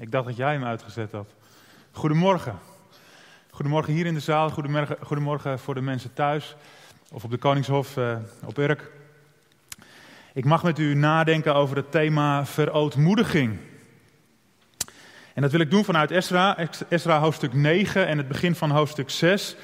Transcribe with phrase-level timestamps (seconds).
[0.00, 1.34] Ik dacht dat jij hem uitgezet had.
[1.92, 2.58] Goedemorgen.
[3.50, 4.50] Goedemorgen hier in de zaal.
[5.02, 6.56] Goedemorgen, voor de mensen thuis
[7.12, 8.90] of op de Koningshof uh, op Urk.
[10.32, 13.58] Ik mag met u nadenken over het thema verootmoediging.
[15.34, 16.56] En dat wil ik doen vanuit Esra,
[16.88, 19.56] Esra hoofdstuk 9 en het begin van hoofdstuk 6.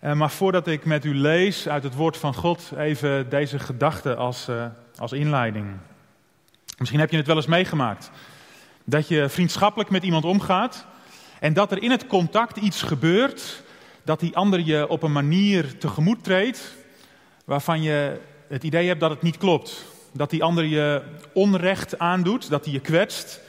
[0.00, 4.14] Uh, maar voordat ik met u lees uit het woord van God, even deze gedachte
[4.14, 4.66] als, uh,
[4.98, 5.66] als inleiding.
[6.78, 8.10] Misschien heb je het wel eens meegemaakt.
[8.84, 10.86] Dat je vriendschappelijk met iemand omgaat
[11.40, 13.62] en dat er in het contact iets gebeurt,
[14.04, 16.74] dat die ander je op een manier tegemoet treedt
[17.44, 19.84] waarvan je het idee hebt dat het niet klopt.
[20.12, 21.02] Dat die ander je
[21.32, 23.40] onrecht aandoet, dat hij je kwetst.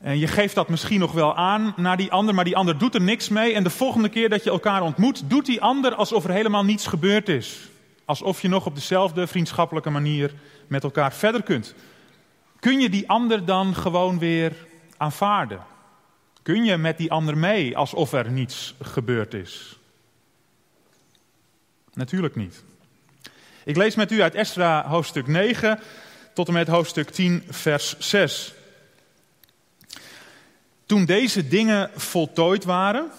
[0.00, 2.94] En je geeft dat misschien nog wel aan naar die ander, maar die ander doet
[2.94, 3.54] er niks mee.
[3.54, 6.86] En de volgende keer dat je elkaar ontmoet, doet die ander alsof er helemaal niets
[6.86, 7.68] gebeurd is.
[8.04, 10.34] Alsof je nog op dezelfde vriendschappelijke manier
[10.66, 11.74] met elkaar verder kunt.
[12.64, 14.52] Kun je die ander dan gewoon weer
[14.96, 15.60] aanvaarden?
[16.42, 19.78] Kun je met die ander mee alsof er niets gebeurd is?
[21.92, 22.64] Natuurlijk niet.
[23.64, 25.80] Ik lees met u uit Esra hoofdstuk 9
[26.34, 28.54] tot en met hoofdstuk 10, vers 6.
[30.86, 33.10] Toen deze dingen voltooid waren,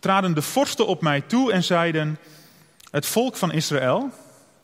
[0.00, 2.18] traden de vorsten op mij toe en zeiden:
[2.90, 4.10] Het volk van Israël,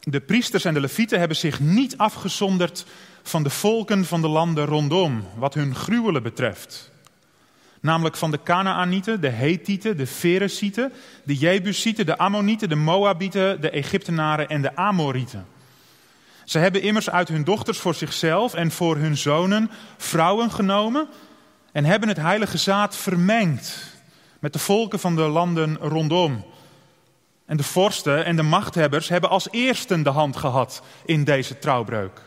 [0.04, 2.84] de priesters en de levieten hebben zich niet afgezonderd
[3.22, 6.90] van de volken van de landen rondom, wat hun gruwelen betreft.
[7.80, 10.92] Namelijk van de Canaanieten, de Hethieten, de Feresieten,
[11.24, 15.46] de Jebusieten, de Ammonieten, de Moabieten, de Egyptenaren en de Amorieten.
[16.44, 21.08] Ze hebben immers uit hun dochters voor zichzelf en voor hun zonen vrouwen genomen
[21.72, 23.96] en hebben het heilige zaad vermengd
[24.38, 26.44] met de volken van de landen rondom.
[27.52, 32.20] En de vorsten en de machthebbers hebben als eersten de hand gehad in deze trouwbreuk.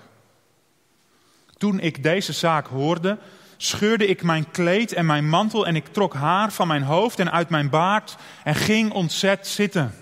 [1.58, 3.18] Toen ik deze zaak hoorde,
[3.58, 7.31] scheurde ik mijn kleed en mijn mantel en ik trok haar van mijn hoofd en
[7.31, 9.96] uit mijn baard en ging ontzet zitten.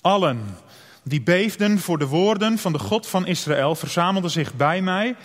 [0.00, 0.56] Allen
[1.02, 5.16] die beefden voor de woorden van de God van Israël verzamelden zich bij mij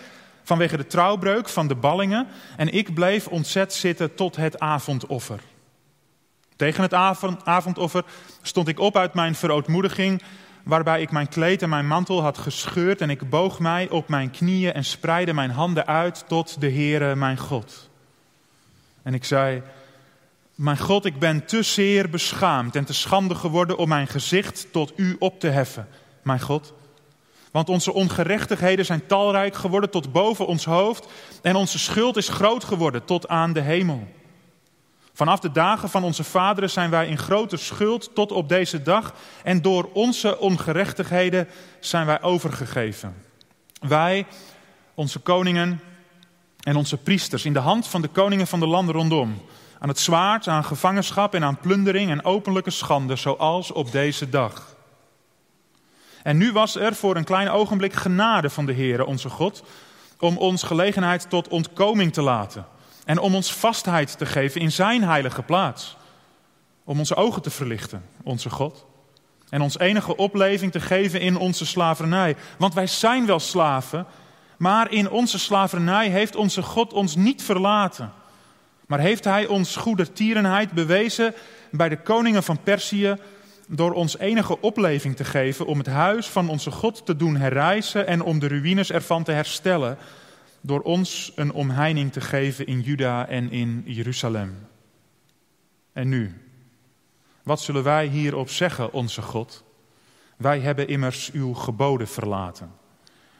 [0.42, 2.26] vanwege de trouwbreuk van de ballingen
[2.56, 5.40] en ik bleef ontzet zitten tot het avondoffer.
[6.56, 6.94] Tegen het
[7.44, 8.04] avondoffer
[8.42, 10.22] stond ik op uit mijn verootmoediging
[10.64, 14.30] waarbij ik mijn kleed en mijn mantel had gescheurd en ik boog mij op mijn
[14.30, 17.90] knieën en spreidde mijn handen uit tot de Heere mijn God.
[19.02, 19.62] En ik zei,
[20.54, 24.92] mijn God, ik ben te zeer beschaamd en te schande geworden om mijn gezicht tot
[24.96, 25.88] u op te heffen,
[26.22, 26.72] mijn God.
[27.50, 31.06] Want onze ongerechtigheden zijn talrijk geworden tot boven ons hoofd
[31.42, 34.08] en onze schuld is groot geworden tot aan de hemel.
[35.14, 39.14] Vanaf de dagen van onze vaderen zijn wij in grote schuld tot op deze dag
[39.42, 41.48] en door onze ongerechtigheden
[41.80, 43.14] zijn wij overgegeven.
[43.80, 44.26] Wij,
[44.94, 45.80] onze koningen
[46.60, 49.42] en onze priesters, in de hand van de koningen van de landen rondom,
[49.78, 54.76] aan het zwaard, aan gevangenschap en aan plundering en openlijke schande, zoals op deze dag.
[56.22, 59.62] En nu was er voor een klein ogenblik genade van de Heere, onze God,
[60.18, 62.66] om ons gelegenheid tot ontkoming te laten
[63.04, 65.96] en om ons vastheid te geven in Zijn heilige plaats.
[66.84, 68.86] Om onze ogen te verlichten, onze God.
[69.48, 72.36] En ons enige opleving te geven in onze slavernij.
[72.58, 74.06] Want wij zijn wel slaven,
[74.58, 78.12] maar in onze slavernij heeft onze God ons niet verlaten.
[78.86, 81.34] Maar heeft Hij ons goedertierenheid bewezen
[81.70, 83.16] bij de koningen van Perzië
[83.68, 88.06] door ons enige opleving te geven om het huis van onze God te doen herrijzen
[88.06, 89.98] en om de ruïnes ervan te herstellen
[90.66, 94.66] door ons een omheining te geven in Juda en in Jeruzalem.
[95.92, 96.48] En nu,
[97.42, 99.64] wat zullen wij hierop zeggen, onze God?
[100.36, 102.70] Wij hebben immers uw geboden verlaten,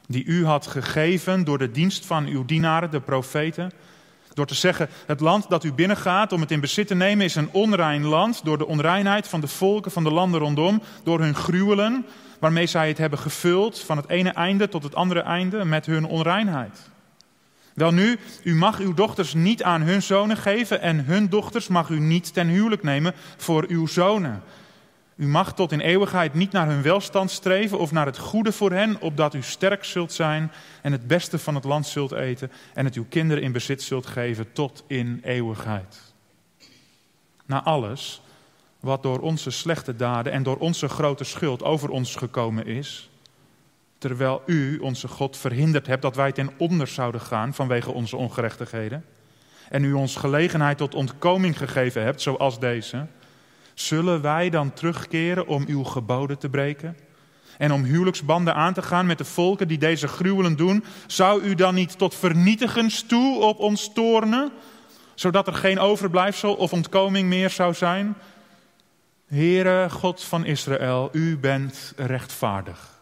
[0.07, 3.73] die u had gegeven door de dienst van uw dienaren, de profeten.
[4.33, 7.35] Door te zeggen, het land dat u binnengaat om het in bezit te nemen is
[7.35, 11.35] een onrein land door de onreinheid van de volken van de landen rondom, door hun
[11.35, 12.07] gruwelen,
[12.39, 16.05] waarmee zij het hebben gevuld van het ene einde tot het andere einde met hun
[16.05, 16.93] onreinheid.
[17.75, 21.89] Wel nu, u mag uw dochters niet aan hun zonen geven en hun dochters mag
[21.89, 24.43] u niet ten huwelijk nemen voor uw zonen.
[25.17, 28.73] U mag tot in eeuwigheid niet naar hun welstand streven of naar het goede voor
[28.73, 32.85] hen, opdat u sterk zult zijn en het beste van het land zult eten en
[32.85, 36.13] het uw kinderen in bezit zult geven tot in eeuwigheid.
[37.47, 38.23] Na alles
[38.81, 43.11] wat door onze slechte daden en door onze grote schuld over ons gekomen is,
[44.05, 49.05] terwijl u, onze God, verhinderd hebt dat wij ten onder zouden gaan vanwege onze ongerechtigheden,
[49.69, 53.07] en u ons gelegenheid tot ontkoming gegeven hebt, zoals deze,
[53.75, 56.97] zullen wij dan terugkeren om uw geboden te breken?
[57.59, 61.55] en om huwelijksbanden aan te gaan met de volken die deze gruwelen doen, zou u
[61.55, 64.53] dan niet tot vernietigens toe op ons tornen,
[65.15, 68.15] zodat er geen overblijfsel of ontkoming meer zou zijn?
[69.27, 72.94] Heere God van Israël, u bent rechtvaardig.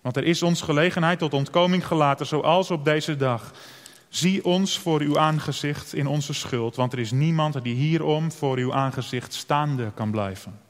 [0.00, 3.52] Want er is ons gelegenheid tot ontkoming gelaten, zoals op deze dag.
[4.08, 8.56] Zie ons voor uw aangezicht in onze schuld, want er is niemand die hierom voor
[8.56, 10.60] uw aangezicht staande kan blijven.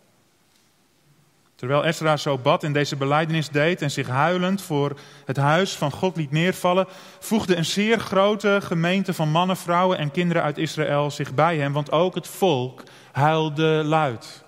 [1.61, 5.91] Terwijl Ezra zo bad en deze beleidenis deed en zich huilend voor het huis van
[5.91, 6.87] God liet neervallen,
[7.19, 11.73] voegde een zeer grote gemeente van mannen, vrouwen en kinderen uit Israël zich bij hem,
[11.73, 12.83] want ook het volk
[13.13, 14.45] huilde luid.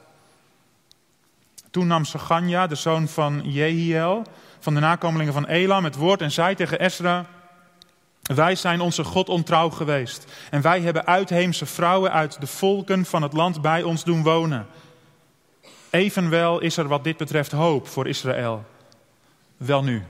[1.71, 4.23] Toen nam Saganja, de zoon van Jehiel,
[4.63, 7.27] van de nakomelingen van Elam, het woord en zei tegen Ezra:
[8.23, 10.27] Wij zijn onze God ontrouw geweest.
[10.51, 14.67] En wij hebben uitheemse vrouwen uit de volken van het land bij ons doen wonen.
[15.91, 18.65] Evenwel is er wat dit betreft hoop voor Israël.
[19.57, 20.05] Welnu,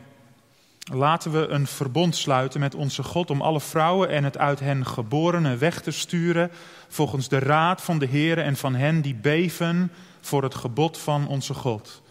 [0.92, 4.86] laten we een verbond sluiten met onze God om alle vrouwen en het uit hen
[4.86, 6.50] geborene weg te sturen
[6.88, 11.28] volgens de raad van de Heer en van hen die beven voor het gebod van
[11.28, 12.01] onze God.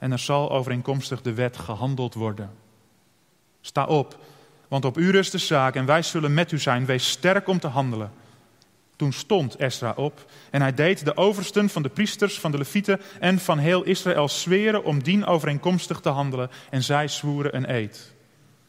[0.00, 2.50] En er zal overeenkomstig de wet gehandeld worden.
[3.60, 4.18] Sta op,
[4.68, 6.84] want op u rust de zaak en wij zullen met u zijn.
[6.84, 8.12] Wees sterk om te handelen.
[8.96, 13.00] Toen stond Esra op en hij deed de oversten van de priesters, van de levieten
[13.20, 16.50] en van heel Israël zweren om dien overeenkomstig te handelen.
[16.70, 18.12] En zij zwoeren een eed.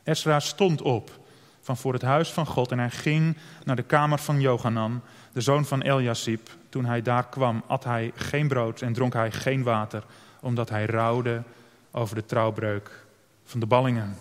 [0.04, 1.20] Esra stond op
[1.62, 5.02] van voor het huis van God en hij ging naar de kamer van Johanan,
[5.34, 6.50] de zoon van Eliasib.
[6.70, 10.04] Toen hij daar kwam, at hij geen brood en dronk hij geen water,
[10.42, 11.44] omdat hij rouwde
[11.92, 13.06] over de trouwbreuk
[13.46, 14.18] van de ballingen.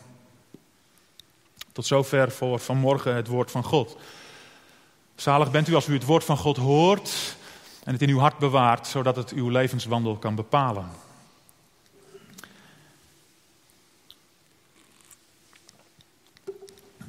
[1.73, 3.97] Tot zover voor vanmorgen het woord van God.
[5.15, 7.37] Zalig bent u als u het woord van God hoort
[7.85, 10.89] en het in uw hart bewaart, zodat het uw levenswandel kan bepalen.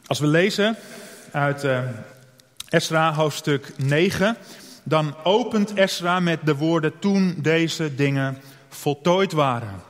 [0.05, 0.77] Als we lezen
[1.31, 1.83] uit uh,
[2.69, 4.37] Esra hoofdstuk 9,
[4.83, 8.41] dan opent Esra met de woorden toen deze dingen
[8.71, 9.81] voltooid waren.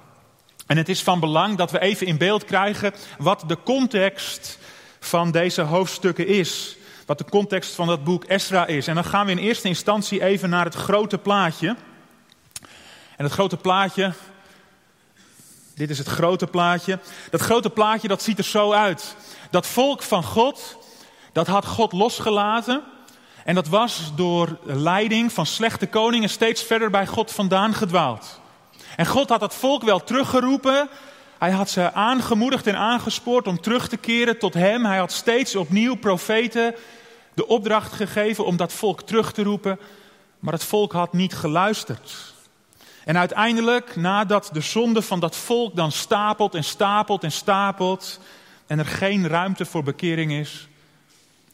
[0.68, 4.60] En het is van belang dat we even in beeld krijgen wat de context
[5.00, 6.75] van deze hoofdstukken is
[7.12, 8.88] wat de context van dat boek Esra is.
[8.88, 11.75] En dan gaan we in eerste instantie even naar het grote plaatje.
[13.18, 14.13] En het grote plaatje,
[15.75, 17.00] dit is het grote plaatje.
[17.30, 19.16] Dat grote plaatje dat ziet er zo uit.
[19.50, 20.78] Dat volk van God,
[21.31, 22.83] dat had God losgelaten.
[23.45, 28.41] En dat was door leiding van slechte koningen steeds verder bij God vandaan gedwaald.
[29.01, 30.89] En God had dat volk wel teruggeroepen.
[31.39, 34.86] Hij had ze aangemoedigd en aangespoord om terug te keren tot Hem.
[34.86, 36.75] Hij had steeds opnieuw profeten
[37.33, 39.80] de opdracht gegeven om dat volk terug te roepen,
[40.39, 42.33] maar het volk had niet geluisterd.
[43.06, 48.19] En uiteindelijk, nadat de zonde van dat volk dan stapelt en stapelt en stapelt
[48.68, 50.68] en er geen ruimte voor bekering is,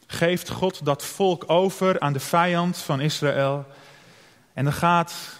[0.06, 3.66] geeft God dat volk over aan de vijand van Israël.
[4.52, 5.37] En dan gaat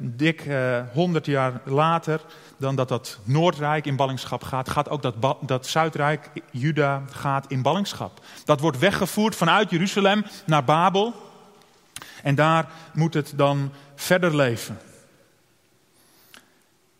[0.00, 2.20] dik eh, honderd jaar later,
[2.56, 7.62] dan dat dat Noordrijk in ballingschap gaat, gaat ook dat, dat Zuidrijk, Juda, gaat in
[7.62, 8.20] ballingschap.
[8.44, 11.14] Dat wordt weggevoerd vanuit Jeruzalem naar Babel.
[12.22, 14.78] En daar moet het dan verder leven.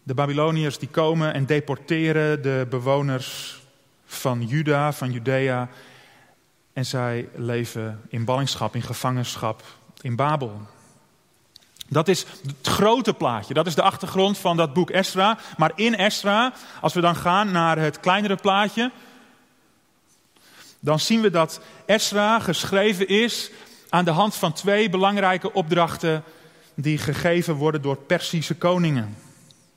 [0.03, 3.61] De Babyloniërs die komen en deporteren de bewoners
[4.07, 5.69] van Juda, van Judea.
[6.73, 9.63] En zij leven in ballingschap, in gevangenschap
[10.01, 10.61] in Babel.
[11.95, 15.39] Dat is het grote plaatje, dat is de achtergrond van dat boek Esra.
[15.57, 18.91] Maar in Esra, als we dan gaan naar het kleinere plaatje,
[20.81, 23.51] dan zien we dat Esra geschreven is
[23.89, 26.25] aan de hand van twee belangrijke opdrachten
[26.75, 29.17] die gegeven worden door Persische koningen.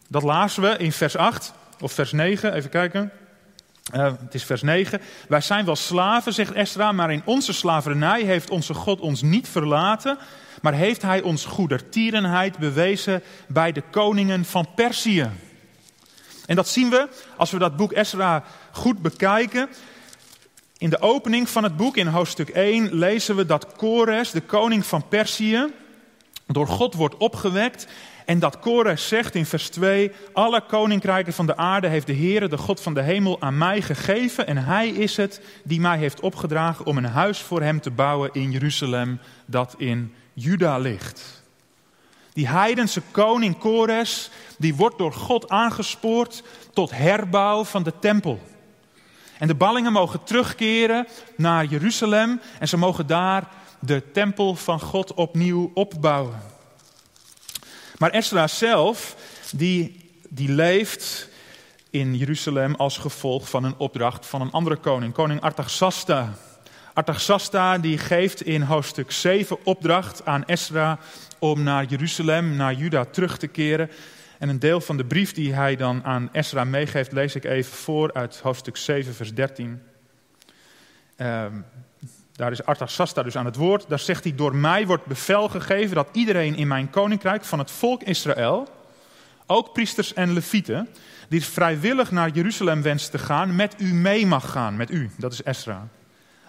[0.07, 3.11] Dat lazen we in vers 8 of vers 9, even kijken.
[3.93, 5.01] Uh, het is vers 9.
[5.27, 9.47] Wij zijn wel slaven, zegt Esra, maar in onze slavernij heeft onze God ons niet
[9.47, 10.17] verlaten
[10.61, 15.29] maar heeft hij ons goedertierenheid bewezen bij de koningen van Perzië.
[16.45, 19.69] En dat zien we als we dat boek Esra goed bekijken.
[20.77, 24.85] In de opening van het boek, in hoofdstuk 1, lezen we dat Kores, de koning
[24.85, 25.65] van Perzië,
[26.45, 27.87] door God wordt opgewekt.
[28.25, 32.47] En dat Kores zegt in vers 2: Alle koninkrijken van de aarde heeft de Heere,
[32.47, 34.47] de God van de hemel, aan mij gegeven.
[34.47, 38.29] En hij is het die mij heeft opgedragen om een huis voor hem te bouwen
[38.33, 41.21] in Jeruzalem, dat in Juda ligt.
[42.33, 48.39] Die heidense koning Kores, die wordt door God aangespoord tot herbouw van de tempel.
[49.37, 53.47] En de ballingen mogen terugkeren naar Jeruzalem en ze mogen daar
[53.79, 56.41] de tempel van God opnieuw opbouwen.
[57.97, 59.15] Maar Esra zelf,
[59.51, 61.29] die die leeft
[61.89, 66.33] in Jeruzalem als gevolg van een opdracht van een andere koning, koning Artaxasta.
[66.97, 70.99] Artaxasta die geeft in hoofdstuk 7 opdracht aan Esra
[71.39, 73.89] om naar Jeruzalem, naar Juda terug te keren.
[74.39, 77.73] En een deel van de brief die hij dan aan Esra meegeeft, lees ik even
[77.73, 79.81] voor uit hoofdstuk 7, vers 13.
[81.15, 81.51] Ehm,
[82.31, 83.89] daar is Artaxasta dus aan het woord.
[83.89, 87.71] Daar zegt hij: Door mij wordt bevel gegeven dat iedereen in mijn koninkrijk van het
[87.71, 88.67] volk Israël,
[89.45, 90.89] ook priesters en levieten,
[91.29, 94.75] die vrijwillig naar Jeruzalem wenst te gaan, met u mee mag gaan.
[94.75, 95.87] Met u, dat is Esra.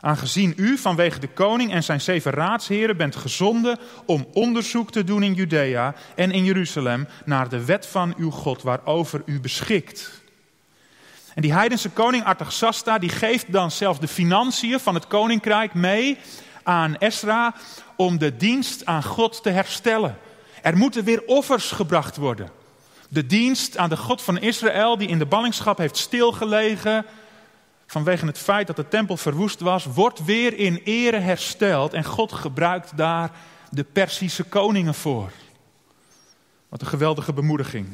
[0.00, 5.22] Aangezien u vanwege de koning en zijn zeven raadsheren bent gezonden om onderzoek te doen
[5.22, 10.20] in Judea en in Jeruzalem naar de wet van uw God waarover u beschikt.
[11.34, 16.18] En die heidense koning Artaxasta die geeft dan zelfs de financiën van het koninkrijk mee
[16.62, 17.54] aan Esra
[17.96, 20.18] om de dienst aan God te herstellen.
[20.62, 22.50] Er moeten weer offers gebracht worden.
[23.08, 27.06] De dienst aan de God van Israël die in de ballingschap heeft stilgelegen
[27.88, 32.32] vanwege het feit dat de tempel verwoest was, wordt weer in ere hersteld en God
[32.32, 33.30] gebruikt daar
[33.70, 35.30] de Persische koningen voor.
[36.68, 37.86] Wat een geweldige bemoediging.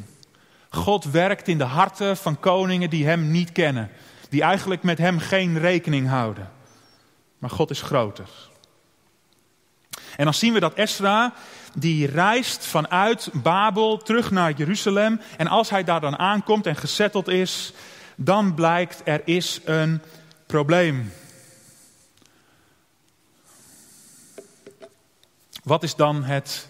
[0.71, 3.91] God werkt in de harten van koningen die Hem niet kennen,
[4.29, 6.51] die eigenlijk met Hem geen rekening houden.
[7.39, 8.29] Maar God is groter.
[10.17, 11.33] En dan zien we dat Esra,
[11.75, 15.21] die reist vanuit Babel terug naar Jeruzalem.
[15.37, 17.73] En als hij daar dan aankomt en gezetteld is,
[18.17, 20.01] dan blijkt er is een
[20.47, 21.13] probleem.
[25.63, 26.69] Wat is dan het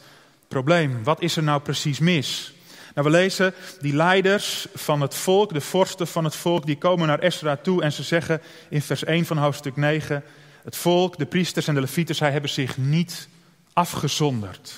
[0.48, 1.04] probleem?
[1.04, 2.54] Wat is er nou precies mis?
[2.94, 7.06] Nou, we lezen die leiders van het volk, de vorsten van het volk, die komen
[7.06, 10.24] naar Esra toe en ze zeggen in vers 1 van hoofdstuk 9:
[10.64, 13.28] Het volk, de priesters en de levieten, zij hebben zich niet
[13.72, 14.68] afgezonderd.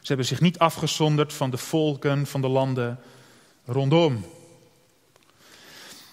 [0.00, 2.98] Ze hebben zich niet afgezonderd van de volken, van de landen
[3.64, 4.24] rondom.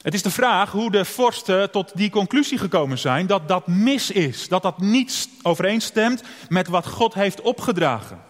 [0.04, 4.12] Het is de vraag hoe de vorsten tot die conclusie gekomen zijn dat dat mis
[4.12, 8.22] is, dat dat niet overeenstemt met wat God heeft opgedragen.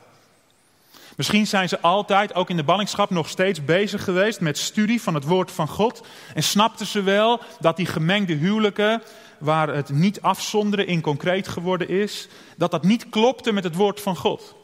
[1.16, 5.14] Misschien zijn ze altijd, ook in de ballingschap, nog steeds bezig geweest met studie van
[5.14, 6.04] het woord van God.
[6.34, 9.02] En snapten ze wel dat die gemengde huwelijken,
[9.38, 12.28] waar het niet afzonderen in concreet geworden is,
[12.58, 14.56] dat dat niet klopte met het woord van God.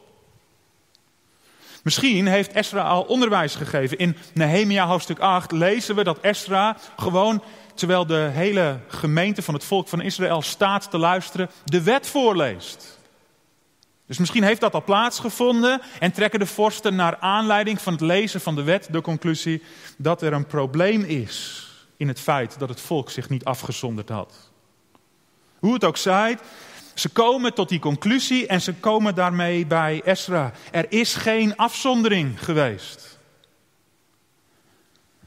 [1.82, 3.98] Misschien heeft Esra al onderwijs gegeven.
[3.98, 7.42] In Nehemia hoofdstuk 8 lezen we dat Esra gewoon,
[7.74, 12.98] terwijl de hele gemeente van het volk van Israël staat te luisteren, de wet voorleest.
[14.06, 18.40] Dus misschien heeft dat al plaatsgevonden en trekken de vorsten naar aanleiding van het lezen
[18.40, 19.62] van de wet de conclusie
[19.96, 24.50] dat er een probleem is in het feit dat het volk zich niet afgezonderd had.
[25.58, 26.38] Hoe het ook zij,
[27.00, 30.52] ze komen tot die conclusie en ze komen daarmee bij Esra.
[30.70, 33.18] Er is geen afzondering geweest.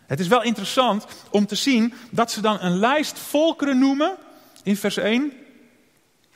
[0.05, 4.15] Het is wel interessant om te zien dat ze dan een lijst volkeren noemen
[4.63, 5.31] in vers 1.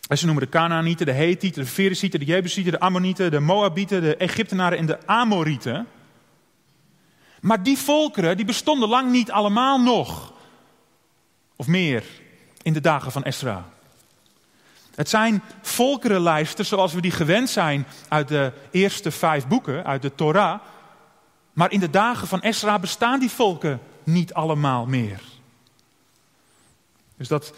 [0.08, 4.02] En ze noemen de Canaanieten, de Hethieten, de Ferisieten, de Jebusieten, de Ammonieten, de Moabieten,
[4.02, 5.88] de Egyptenaren en de Amorieten.
[7.42, 10.34] Maar die volkeren die bestonden lang niet allemaal nog.
[11.56, 12.04] Of meer
[12.62, 13.76] in de dagen van Esra.
[14.98, 20.16] Het zijn volkerenlijsten zoals we die gewend zijn uit de eerste vijf boeken, uit de
[20.16, 20.60] Torah.
[21.54, 25.22] Maar in de dagen van Esra bestaan die volken niet allemaal meer.
[27.18, 27.54] Dus dat,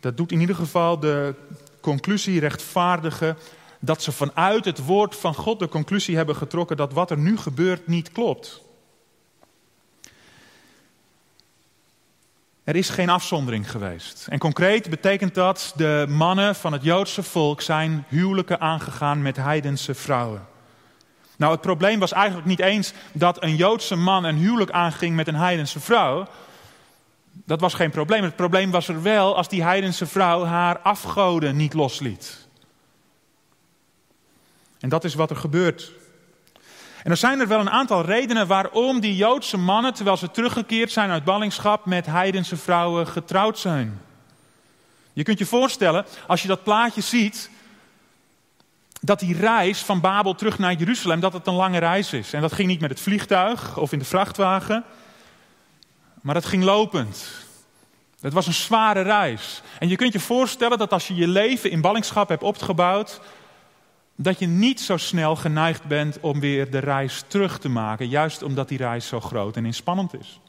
[0.00, 1.34] dat doet in ieder geval de
[1.80, 3.36] conclusie rechtvaardigen
[3.78, 7.36] dat ze vanuit het woord van God de conclusie hebben getrokken dat wat er nu
[7.36, 8.60] gebeurt niet klopt.
[12.64, 14.26] Er is geen afzondering geweest.
[14.30, 19.94] En concreet betekent dat de mannen van het Joodse volk zijn huwelijken aangegaan met heidense
[19.94, 20.46] vrouwen.
[21.36, 25.28] Nou, het probleem was eigenlijk niet eens dat een Joodse man een huwelijk aanging met
[25.28, 26.26] een heidense vrouw.
[27.32, 28.22] Dat was geen probleem.
[28.22, 32.46] Het probleem was er wel als die heidense vrouw haar afgoden niet losliet.
[34.80, 35.92] En dat is wat er gebeurt.
[37.02, 40.92] En er zijn er wel een aantal redenen waarom die Joodse mannen, terwijl ze teruggekeerd
[40.92, 44.00] zijn uit ballingschap, met heidense vrouwen getrouwd zijn.
[45.12, 47.50] Je kunt je voorstellen, als je dat plaatje ziet,
[49.00, 52.32] dat die reis van Babel terug naar Jeruzalem, dat het een lange reis is.
[52.32, 54.84] En dat ging niet met het vliegtuig of in de vrachtwagen,
[56.20, 57.24] maar dat ging lopend.
[58.20, 59.62] Het was een zware reis.
[59.78, 63.20] En je kunt je voorstellen dat als je je leven in ballingschap hebt opgebouwd,
[64.16, 68.42] dat je niet zo snel geneigd bent om weer de reis terug te maken, juist
[68.42, 70.40] omdat die reis zo groot en inspannend is.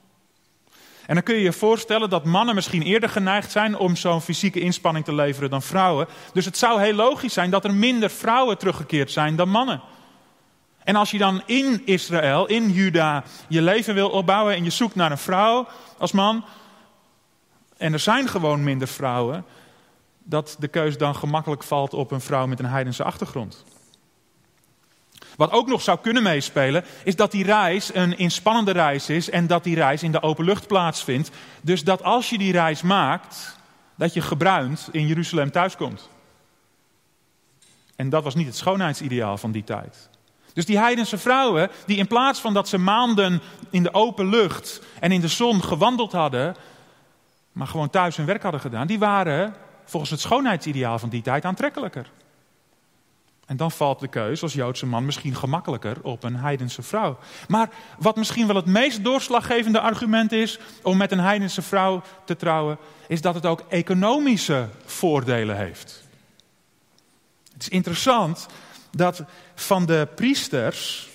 [1.05, 4.59] En dan kun je je voorstellen dat mannen misschien eerder geneigd zijn om zo'n fysieke
[4.59, 6.07] inspanning te leveren dan vrouwen.
[6.33, 9.81] Dus het zou heel logisch zijn dat er minder vrouwen teruggekeerd zijn dan mannen.
[10.83, 14.95] En als je dan in Israël, in Juda, je leven wil opbouwen en je zoekt
[14.95, 15.67] naar een vrouw
[15.97, 16.45] als man,
[17.77, 19.45] en er zijn gewoon minder vrouwen,
[20.23, 23.63] dat de keus dan gemakkelijk valt op een vrouw met een heidense achtergrond.
[25.35, 29.47] Wat ook nog zou kunnen meespelen, is dat die reis een inspannende reis is en
[29.47, 31.31] dat die reis in de open lucht plaatsvindt.
[31.61, 33.57] Dus dat als je die reis maakt,
[33.95, 36.09] dat je gebruind in Jeruzalem thuiskomt.
[37.95, 40.09] En dat was niet het schoonheidsideaal van die tijd.
[40.53, 44.81] Dus die heidense vrouwen, die in plaats van dat ze maanden in de open lucht
[44.99, 46.55] en in de zon gewandeld hadden,
[47.51, 51.45] maar gewoon thuis hun werk hadden gedaan, die waren volgens het schoonheidsideaal van die tijd
[51.45, 52.11] aantrekkelijker.
[53.45, 57.17] En dan valt de keus als Joodse man misschien gemakkelijker op een heidense vrouw.
[57.47, 62.35] Maar wat misschien wel het meest doorslaggevende argument is om met een heidense vrouw te
[62.35, 66.03] trouwen, is dat het ook economische voordelen heeft.
[67.53, 68.45] Het is interessant
[68.91, 69.23] dat
[69.55, 71.09] van de priesters,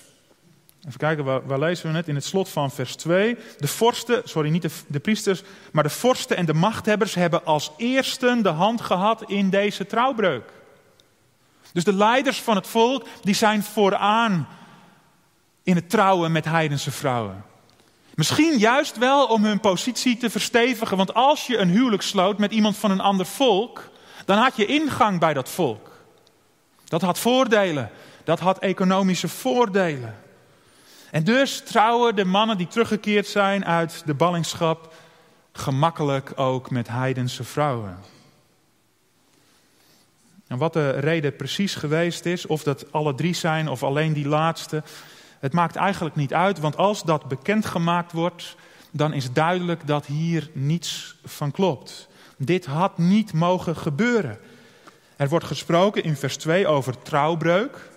[0.89, 2.07] even kijken, waar, lezen we het?
[2.07, 3.37] In het slot van vers 2.
[3.57, 5.41] De vorsten, sorry, niet de, de priesters,
[5.71, 10.51] maar de vorsten en de machthebbers hebben als eersten de hand gehad in deze trouwbreuk.
[11.73, 14.47] Dus de leiders van het volk, die zijn vooraan
[15.63, 17.45] in het trouwen met heidense vrouwen.
[18.15, 22.51] Misschien juist wel om hun positie te verstevigen, want als je een huwelijk sloot met
[22.51, 23.89] iemand van een ander volk,
[24.25, 25.91] dan had je ingang bij dat volk.
[26.85, 27.89] Dat had voordelen,
[28.23, 30.27] dat had economische voordelen.
[31.11, 34.93] En dus trouwen de mannen die teruggekeerd zijn uit de ballingschap
[35.51, 37.97] gemakkelijk ook met heidense vrouwen.
[40.47, 44.27] En wat de reden precies geweest is, of dat alle drie zijn of alleen die
[44.27, 44.83] laatste,
[45.39, 48.55] het maakt eigenlijk niet uit, want als dat bekendgemaakt wordt,
[48.91, 52.07] dan is duidelijk dat hier niets van klopt.
[52.37, 54.39] Dit had niet mogen gebeuren.
[55.15, 57.89] Er wordt gesproken in vers 2 over trouwbreuk.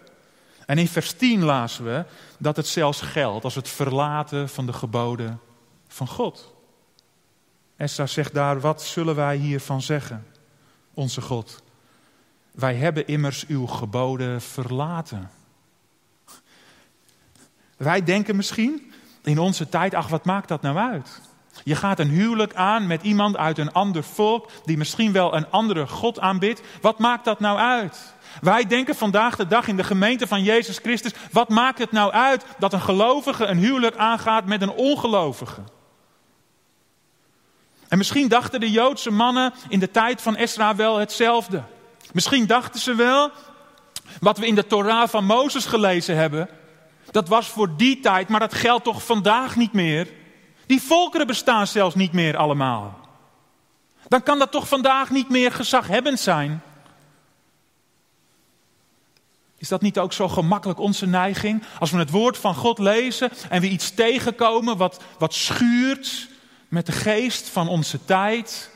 [0.66, 2.04] En in vers 10 lazen we
[2.38, 5.40] dat het zelfs geldt als het verlaten van de geboden
[5.88, 6.54] van God.
[7.76, 10.26] Esther zegt daar, wat zullen wij hiervan zeggen,
[10.94, 11.62] onze God?
[12.52, 15.30] Wij hebben immers uw geboden verlaten.
[17.76, 21.20] Wij denken misschien in onze tijd, ach wat maakt dat nou uit?
[21.64, 25.50] Je gaat een huwelijk aan met iemand uit een ander volk die misschien wel een
[25.50, 26.62] andere God aanbidt.
[26.80, 28.14] Wat maakt dat nou uit?
[28.40, 32.12] Wij denken vandaag de dag in de gemeente van Jezus Christus, wat maakt het nou
[32.12, 35.60] uit dat een gelovige een huwelijk aangaat met een ongelovige?
[37.88, 41.62] En misschien dachten de Joodse mannen in de tijd van Esra wel hetzelfde.
[42.12, 43.30] Misschien dachten ze wel,
[44.20, 46.48] wat we in de Torah van Mozes gelezen hebben,
[47.10, 50.08] dat was voor die tijd, maar dat geldt toch vandaag niet meer.
[50.66, 53.00] Die volkeren bestaan zelfs niet meer allemaal.
[54.08, 56.62] Dan kan dat toch vandaag niet meer gezaghebbend zijn.
[59.62, 61.62] Is dat niet ook zo gemakkelijk onze neiging?
[61.78, 66.28] Als we het woord van God lezen en we iets tegenkomen wat, wat schuurt
[66.68, 68.70] met de geest van onze tijd,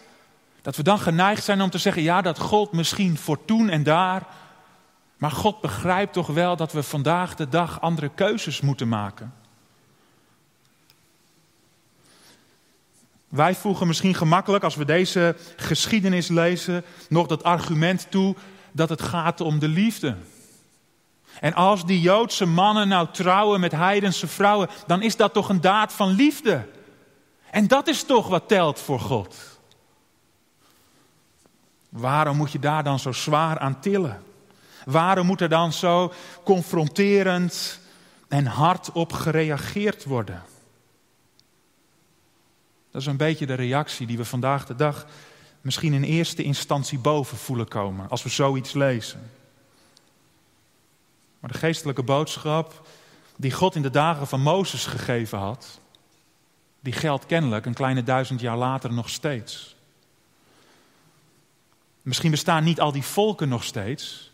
[0.62, 3.83] dat we dan geneigd zijn om te zeggen, ja, dat God misschien voor toen en
[3.83, 4.27] daar.
[5.16, 9.35] Maar God begrijpt toch wel dat we vandaag de dag andere keuzes moeten maken.
[13.29, 18.35] Wij voegen misschien gemakkelijk, als we deze geschiedenis lezen, nog dat argument toe
[18.72, 20.16] dat het gaat om de liefde.
[21.40, 25.61] En als die Joodse mannen nou trouwen met heidense vrouwen, dan is dat toch een
[25.61, 26.68] daad van liefde.
[27.51, 29.37] En dat is toch wat telt voor God.
[31.88, 34.22] Waarom moet je daar dan zo zwaar aan tillen?
[34.85, 36.12] Waarom moet er dan zo
[36.44, 37.81] confronterend
[38.29, 40.42] en hard op gereageerd worden?
[42.90, 45.07] Dat is een beetje de reactie die we vandaag de dag
[45.61, 49.31] misschien in eerste instantie boven voelen komen als we zoiets lezen.
[51.47, 52.87] Maar de geestelijke boodschap
[53.37, 55.81] die God in de dagen van Mozes gegeven had,
[56.81, 59.77] die geldt kennelijk een kleine duizend jaar later nog steeds.
[62.03, 64.33] Misschien bestaan niet al die volken nog steeds,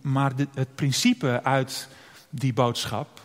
[0.00, 1.88] maar het principe uit
[2.30, 3.20] die boodschap,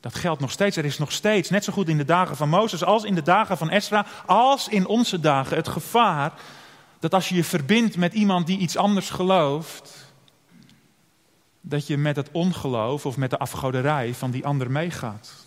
[0.00, 0.76] dat geldt nog steeds.
[0.76, 3.22] Er is nog steeds, net zo goed in de dagen van Mozes als in de
[3.22, 6.32] dagen van Esra, als in onze dagen, het gevaar
[6.98, 10.07] dat als je je verbindt met iemand die iets anders gelooft,
[11.60, 15.46] dat je met het ongeloof of met de afgoderij van die ander meegaat.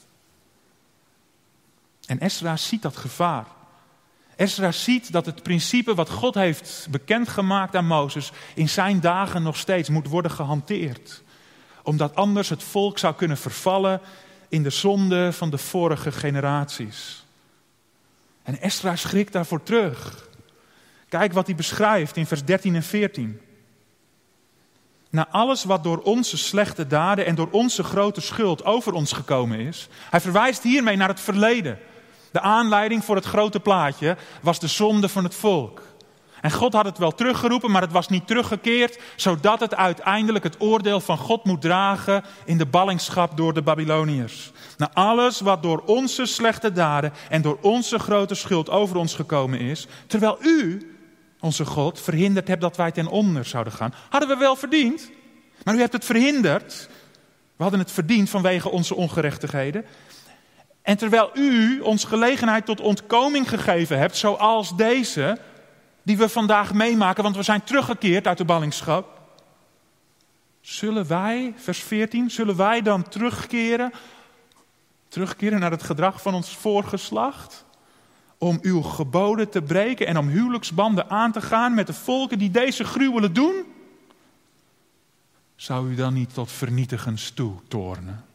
[2.06, 3.46] En Esra ziet dat gevaar.
[4.36, 9.58] Ezra ziet dat het principe wat God heeft bekendgemaakt aan Mozes in zijn dagen nog
[9.58, 11.24] steeds moet worden gehanteerd.
[11.84, 14.02] Omdat anders het volk zou kunnen vervallen
[14.50, 17.26] in de zonde van de vorige generaties.
[18.44, 20.30] En Ezra schrikt daarvoor terug.
[21.10, 23.42] Kijk wat hij beschrijft in vers 13 en 14.
[25.12, 29.60] Na alles wat door onze slechte daden en door onze grote schuld over ons gekomen
[29.60, 29.88] is.
[30.10, 31.80] Hij verwijst hiermee naar het verleden.
[32.32, 35.82] De aanleiding voor het grote plaatje was de zonde van het volk.
[36.42, 40.56] En God had het wel teruggeroepen, maar het was niet teruggekeerd, zodat het uiteindelijk het
[40.60, 44.52] oordeel van God moet dragen in de ballingschap door de Babyloniërs.
[44.78, 49.60] Na alles wat door onze slechte daden en door onze grote schuld over ons gekomen
[49.60, 50.91] is, terwijl u,
[51.42, 55.10] onze God, verhinderd hebt dat wij ten onder zouden gaan, hadden we wel verdiend.
[55.64, 56.90] Maar u hebt het verhinderd.
[57.56, 59.86] We hadden het verdiend vanwege onze ongerechtigheden.
[60.82, 65.38] En terwijl u ons gelegenheid tot ontkoming gegeven hebt, zoals deze,
[66.04, 69.20] die we vandaag meemaken, want we zijn teruggekeerd uit de ballingschap.
[70.62, 73.92] Zullen wij, vers 14, zullen wij dan terugkeren,
[75.08, 77.66] terugkeren naar het gedrag van ons voorgeslacht?
[78.44, 82.52] Om uw geboden te breken en om huwelijksbanden aan te gaan met de volken die
[82.52, 83.64] deze gruwelen doen?
[85.56, 88.26] Zou u dan niet tot vernietigens toe tornen?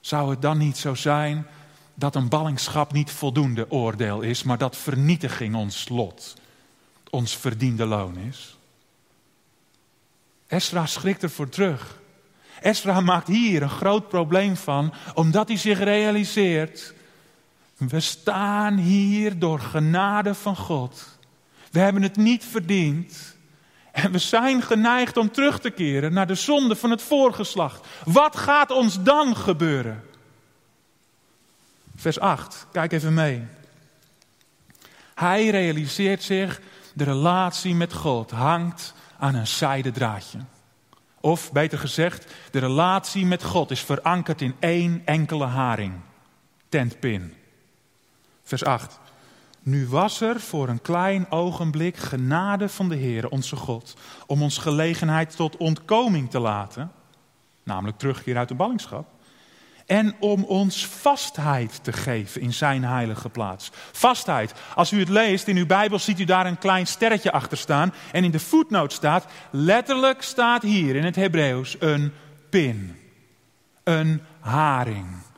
[0.00, 1.46] Zou het dan niet zo zijn
[1.94, 6.36] dat een ballingschap niet voldoende oordeel is, maar dat vernietiging ons lot,
[7.10, 8.56] ons verdiende loon is?
[10.46, 12.00] Esra schrikt ervoor terug.
[12.60, 16.94] Esra maakt hier een groot probleem van, omdat hij zich realiseert:
[17.88, 21.18] we staan hier door genade van God.
[21.70, 23.36] We hebben het niet verdiend.
[23.92, 27.86] En we zijn geneigd om terug te keren naar de zonde van het voorgeslacht.
[28.04, 30.02] Wat gaat ons dan gebeuren?
[31.96, 33.46] Vers 8, kijk even mee.
[35.14, 36.60] Hij realiseert zich,
[36.94, 40.38] de relatie met God hangt aan een zijden draadje.
[41.20, 45.94] Of beter gezegd, de relatie met God is verankerd in één enkele haring.
[46.68, 47.34] Tentpin.
[48.50, 48.98] Vers 8.
[49.62, 54.58] Nu was er voor een klein ogenblik genade van de Heer, onze God, om ons
[54.58, 56.92] gelegenheid tot ontkoming te laten,
[57.62, 59.08] namelijk terugkeer uit de ballingschap,
[59.86, 63.70] en om ons vastheid te geven in zijn heilige plaats.
[63.92, 64.54] Vastheid.
[64.74, 67.94] Als u het leest in uw Bijbel, ziet u daar een klein sterretje achter staan.
[68.12, 72.12] En in de voetnoot staat, letterlijk staat hier in het Hebreeuws een
[72.48, 72.96] pin.
[73.84, 75.28] Een haring.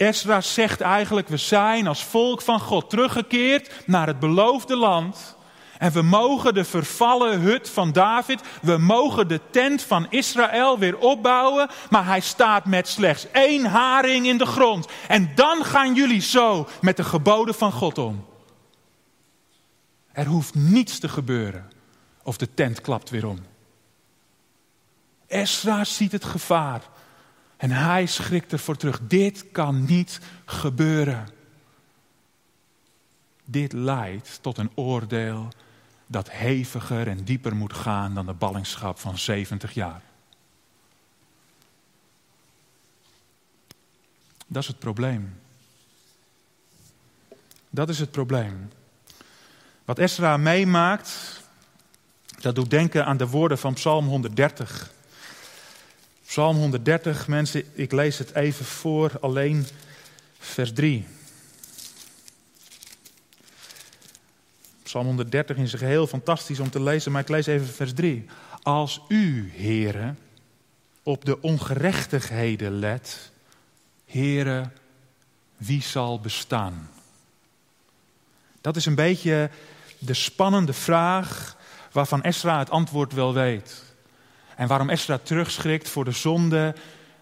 [0.00, 5.36] Esra zegt eigenlijk, we zijn als volk van God teruggekeerd naar het beloofde land.
[5.78, 10.98] En we mogen de vervallen hut van David, we mogen de tent van Israël weer
[10.98, 14.86] opbouwen, maar hij staat met slechts één haring in de grond.
[15.08, 18.26] En dan gaan jullie zo met de geboden van God om.
[20.12, 21.70] Er hoeft niets te gebeuren
[22.22, 23.38] of de tent klapt weer om.
[25.26, 26.82] Esra ziet het gevaar
[27.60, 29.00] en hij schrikt ervoor terug.
[29.02, 31.28] Dit kan niet gebeuren.
[33.44, 35.48] Dit leidt tot een oordeel
[36.06, 40.02] dat heviger en dieper moet gaan dan de ballingschap van 70 jaar.
[44.46, 45.40] Dat is het probleem.
[47.70, 48.70] Dat is het probleem.
[49.84, 51.40] Wat Esra meemaakt,
[52.40, 54.98] dat doet denken aan de woorden van Psalm 130.
[56.30, 59.66] Psalm 130, mensen, ik lees het even voor, alleen
[60.38, 61.06] vers 3.
[64.82, 68.26] Psalm 130 in zijn geheel fantastisch om te lezen, maar ik lees even vers 3.
[68.62, 70.18] Als u, heren,
[71.02, 73.30] op de ongerechtigheden let,
[74.04, 74.72] heren,
[75.56, 76.90] wie zal bestaan?
[78.60, 79.50] Dat is een beetje
[79.98, 81.56] de spannende vraag
[81.92, 83.89] waarvan Esra het antwoord wel weet.
[84.60, 86.74] En waarom Esra terugschrikt voor de zonde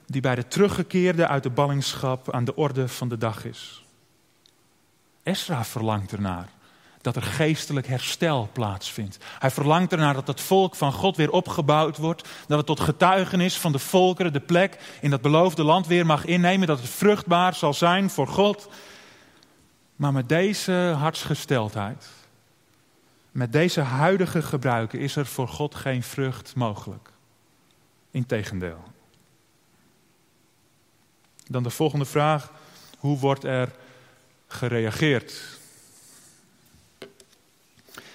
[0.06, 3.84] die bij de teruggekeerde uit de ballingschap aan de orde van de dag is.
[5.22, 6.48] Esra verlangt ernaar
[7.00, 9.18] dat er geestelijk herstel plaatsvindt.
[9.38, 12.28] Hij verlangt ernaar dat het volk van God weer opgebouwd wordt.
[12.46, 16.24] Dat het tot getuigenis van de volkeren de plek in dat beloofde land weer mag
[16.24, 16.66] innemen.
[16.66, 18.68] Dat het vruchtbaar zal zijn voor God.
[19.96, 22.06] Maar met deze hartsgesteldheid,
[23.30, 27.16] met deze huidige gebruiken, is er voor God geen vrucht mogelijk.
[28.10, 28.84] Integendeel.
[31.46, 32.52] Dan de volgende vraag:
[32.98, 33.72] hoe wordt er
[34.46, 35.58] gereageerd?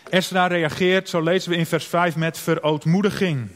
[0.10, 3.50] Esra reageert, zo lezen we in vers 5, met verootmoediging.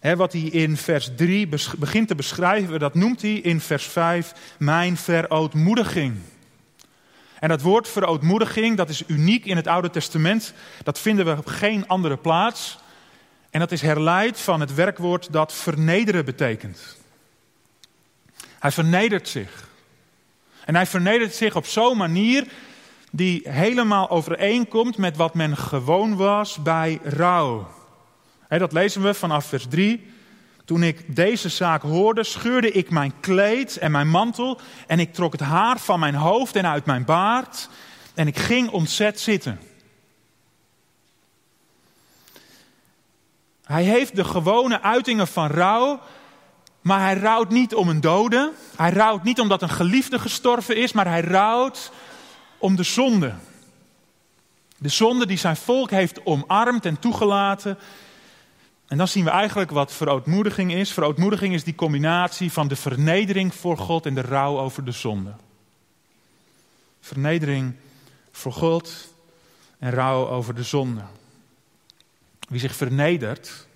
[0.00, 4.96] wat hij in vers 3 begint te beschrijven, dat noemt hij in vers 5 mijn
[4.96, 6.16] verootmoediging.
[7.38, 10.52] En dat woord verootmoediging, dat is uniek in het Oude Testament.
[10.82, 12.78] Dat vinden we op geen andere plaats.
[13.56, 16.96] En dat is herleid van het werkwoord dat vernederen betekent.
[18.58, 19.68] Hij vernedert zich.
[20.64, 22.46] En hij vernedert zich op zo'n manier
[23.10, 27.68] die helemaal overeenkomt met wat men gewoon was bij rouw.
[28.48, 30.06] dat lezen we vanaf vers 3.
[30.64, 35.32] Toen ik deze zaak hoorde, scheurde ik mijn kleed en mijn mantel en ik trok
[35.32, 37.68] het haar van mijn hoofd en uit mijn baard
[38.14, 39.60] en ik ging ontzet zitten.
[43.66, 46.00] Hij heeft de gewone uitingen van rouw,
[46.80, 48.52] maar hij rouwt niet om een dode.
[48.76, 51.92] Hij rouwt niet omdat een geliefde gestorven is, maar hij rouwt
[52.58, 53.34] om de zonde.
[54.78, 57.78] De zonde die zijn volk heeft omarmd en toegelaten.
[58.86, 60.92] En dan zien we eigenlijk wat verootmoediging is.
[60.92, 65.34] Verootmoediging is die combinatie van de vernedering voor God en de rouw over de zonde.
[67.00, 67.74] Vernedering
[68.32, 69.14] voor God
[69.78, 71.02] en rouw over de zonde.
[72.46, 73.66] Wie zich vernedert,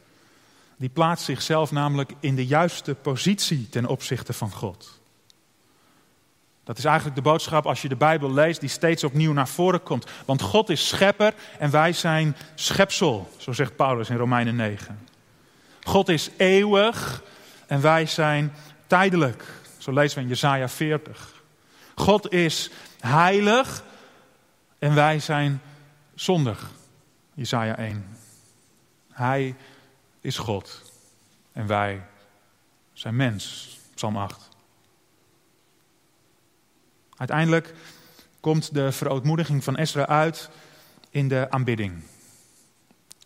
[0.77, 5.01] die plaatst zichzelf namelijk in de juiste positie ten opzichte van God.
[6.65, 9.83] Dat is eigenlijk de boodschap als je de Bijbel leest, die steeds opnieuw naar voren
[9.83, 10.07] komt.
[10.25, 15.07] Want God is schepper en wij zijn schepsel, zo zegt Paulus in Romeinen 9.
[15.83, 17.23] God is eeuwig
[17.67, 18.53] en wij zijn
[18.87, 19.45] tijdelijk,
[19.79, 21.43] zo lezen we in Jesaja 40.
[21.95, 23.83] God is heilig
[24.79, 25.63] en wij zijn
[26.15, 26.71] zondig,
[27.35, 28.20] Jesaja 1.
[29.21, 29.55] Hij
[30.21, 30.93] is God
[31.53, 32.03] en wij
[32.93, 34.49] zijn mens, Psalm 8.
[37.17, 37.75] Uiteindelijk
[38.41, 40.51] komt de verootmoediging van Ezra uit
[41.11, 42.03] in de aanbidding.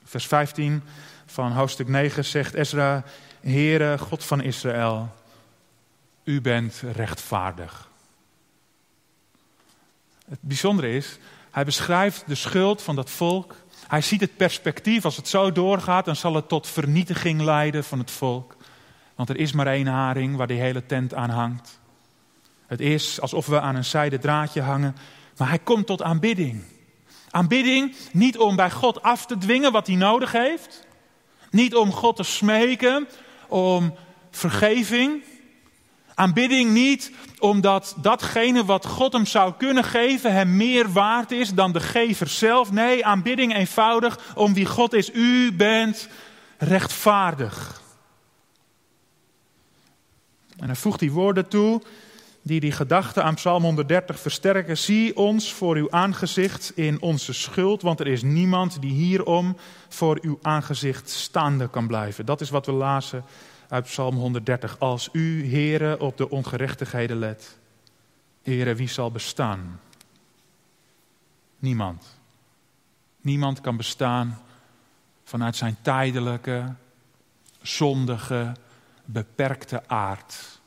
[0.05, 0.83] Vers 15
[1.27, 3.05] van hoofdstuk 9 zegt Ezra:
[3.41, 5.15] Heere, God van Israël,
[6.25, 7.89] u bent rechtvaardig.
[10.29, 11.19] Het bijzondere is,
[11.55, 13.55] hij beschrijft de schuld van dat volk.
[13.87, 17.99] Hij ziet het perspectief, als het zo doorgaat, dan zal het tot vernietiging leiden van
[17.99, 18.57] het volk.
[19.15, 21.81] Want er is maar één haring waar die hele tent aan hangt.
[22.67, 24.97] Het is alsof we aan een zijde draadje hangen,
[25.37, 26.63] maar hij komt tot aanbidding.
[27.31, 30.87] Aanbidding niet om bij God af te dwingen wat hij nodig heeft.
[31.51, 33.09] Niet om God te smeken
[33.49, 33.95] om
[34.31, 35.23] vergeving.
[36.15, 41.73] Aanbidding niet omdat datgene wat God hem zou kunnen geven hem meer waard is dan
[41.73, 42.73] de gever zelf.
[42.73, 45.11] Nee, aanbidding eenvoudig om wie God is.
[45.15, 46.09] U bent
[46.59, 47.83] rechtvaardig.
[50.59, 51.83] En hij voegt die woorden toe
[52.45, 54.79] die die gedachte aan Psalm 130 versterken.
[54.79, 59.57] Zie ons voor uw aangezicht in onze schuld, want er is niemand die hierom
[59.89, 62.27] voor uw aangezicht staande kan blijven.
[62.27, 63.25] Dat is wat we lazen
[63.75, 64.79] uit Psalm 130.
[64.79, 67.59] Als u, heren, op de ongerechtigheden let,
[68.43, 69.81] heren, wie zal bestaan?
[71.59, 72.19] Niemand.
[73.21, 74.39] Niemand kan bestaan
[75.25, 76.75] vanuit zijn tijdelijke,
[77.63, 78.53] zondige,
[79.05, 80.61] beperkte aard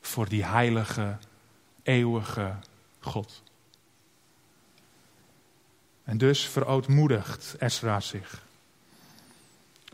[0.00, 1.16] voor die heilige,
[1.82, 2.54] eeuwige
[3.00, 3.42] God.
[6.04, 8.46] En dus verootmoedigt Esra zich.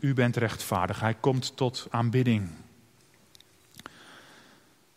[0.05, 0.99] U bent rechtvaardig.
[0.99, 2.49] Hij komt tot aanbidding.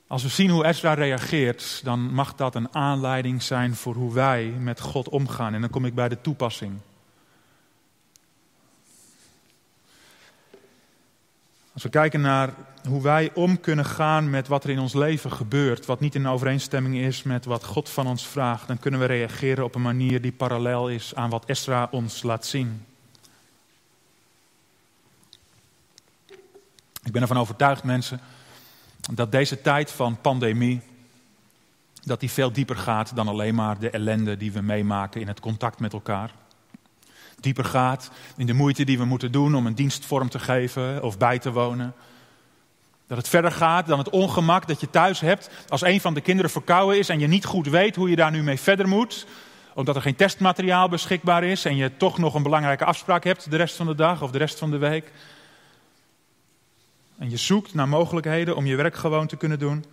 [0.06, 4.44] Als we zien hoe Esra reageert, dan mag dat een aanleiding zijn voor hoe wij
[4.44, 5.54] met God omgaan.
[5.54, 6.72] En dan kom ik bij de toepassing.
[11.72, 12.54] Als we kijken naar
[12.88, 16.28] hoe wij om kunnen gaan met wat er in ons leven gebeurt, wat niet in
[16.28, 20.20] overeenstemming is met wat God van ons vraagt, dan kunnen we reageren op een manier
[20.20, 22.87] die parallel is aan wat Esra ons laat zien.
[27.08, 28.20] Ik ben ervan overtuigd, mensen,
[29.12, 30.80] dat deze tijd van pandemie,
[32.02, 35.40] dat die veel dieper gaat dan alleen maar de ellende die we meemaken in het
[35.40, 36.30] contact met elkaar
[37.40, 41.02] dieper gaat in de moeite die we moeten doen om een dienst vorm te geven
[41.02, 41.94] of bij te wonen.
[43.06, 46.20] Dat het verder gaat dan het ongemak dat je thuis hebt als een van de
[46.20, 49.26] kinderen verkouden is en je niet goed weet hoe je daar nu mee verder moet.
[49.74, 53.56] Omdat er geen testmateriaal beschikbaar is en je toch nog een belangrijke afspraak hebt de
[53.56, 55.12] rest van de dag of de rest van de week.
[57.18, 59.84] En je zoekt naar mogelijkheden om je werk gewoon te kunnen doen.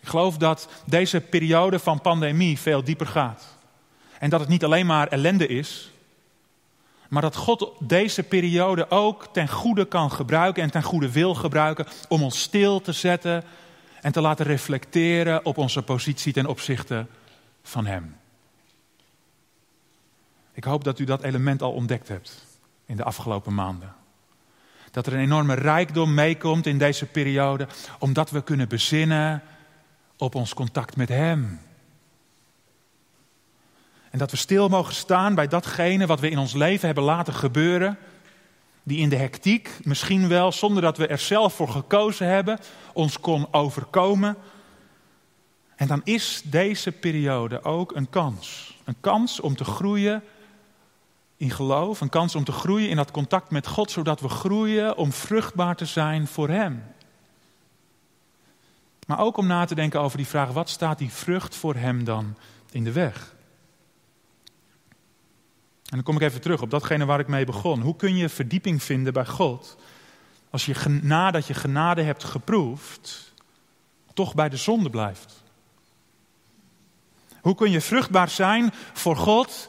[0.00, 3.56] Ik geloof dat deze periode van pandemie veel dieper gaat.
[4.18, 5.90] En dat het niet alleen maar ellende is,
[7.08, 11.86] maar dat God deze periode ook ten goede kan gebruiken en ten goede wil gebruiken
[12.08, 13.44] om ons stil te zetten
[14.00, 17.06] en te laten reflecteren op onze positie ten opzichte
[17.62, 18.16] van Hem.
[20.52, 22.46] Ik hoop dat u dat element al ontdekt hebt
[22.86, 23.97] in de afgelopen maanden.
[24.90, 27.66] Dat er een enorme rijkdom meekomt in deze periode,
[27.98, 29.42] omdat we kunnen bezinnen
[30.16, 31.60] op ons contact met Hem.
[34.10, 37.34] En dat we stil mogen staan bij datgene wat we in ons leven hebben laten
[37.34, 37.98] gebeuren.
[38.82, 42.58] Die in de hectiek, misschien wel zonder dat we er zelf voor gekozen hebben,
[42.92, 44.36] ons kon overkomen.
[45.76, 48.76] En dan is deze periode ook een kans.
[48.84, 50.22] Een kans om te groeien
[51.38, 54.96] in geloof, een kans om te groeien in dat contact met God, zodat we groeien
[54.96, 56.84] om vruchtbaar te zijn voor Hem.
[59.06, 62.04] Maar ook om na te denken over die vraag, wat staat die vrucht voor Hem
[62.04, 62.36] dan
[62.70, 63.34] in de weg?
[65.88, 67.80] En dan kom ik even terug op datgene waar ik mee begon.
[67.80, 69.76] Hoe kun je verdieping vinden bij God
[70.50, 73.32] als je nadat je genade hebt geproefd,
[74.14, 75.42] toch bij de zonde blijft?
[77.40, 79.68] Hoe kun je vruchtbaar zijn voor God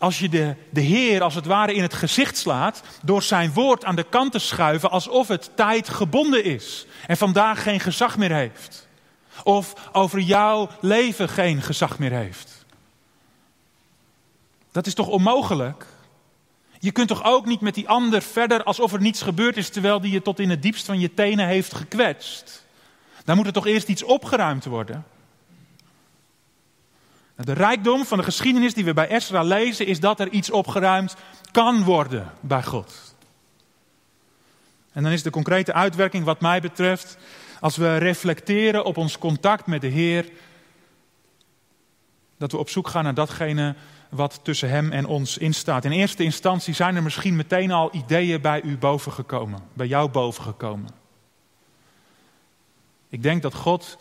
[0.00, 3.84] als je de, de Heer als het ware in het gezicht slaat door zijn woord
[3.84, 8.32] aan de kant te schuiven alsof het tijd gebonden is en vandaag geen gezag meer
[8.32, 8.88] heeft?
[9.44, 12.64] Of over jouw leven geen gezag meer heeft?
[14.72, 15.86] Dat is toch onmogelijk?
[16.78, 20.00] Je kunt toch ook niet met die ander verder alsof er niets gebeurd is terwijl
[20.00, 22.64] die je tot in het diepst van je tenen heeft gekwetst?
[23.24, 25.04] Dan moet er toch eerst iets opgeruimd worden?
[27.44, 31.16] De rijkdom van de geschiedenis die we bij Ezra lezen is dat er iets opgeruimd
[31.50, 33.14] kan worden bij God.
[34.92, 37.16] En dan is de concrete uitwerking wat mij betreft,
[37.60, 40.30] als we reflecteren op ons contact met de Heer,
[42.38, 43.74] dat we op zoek gaan naar datgene
[44.08, 45.84] wat tussen Hem en ons instaat.
[45.84, 50.90] In eerste instantie zijn er misschien meteen al ideeën bij u bovengekomen, bij jou bovengekomen.
[53.08, 53.98] Ik denk dat God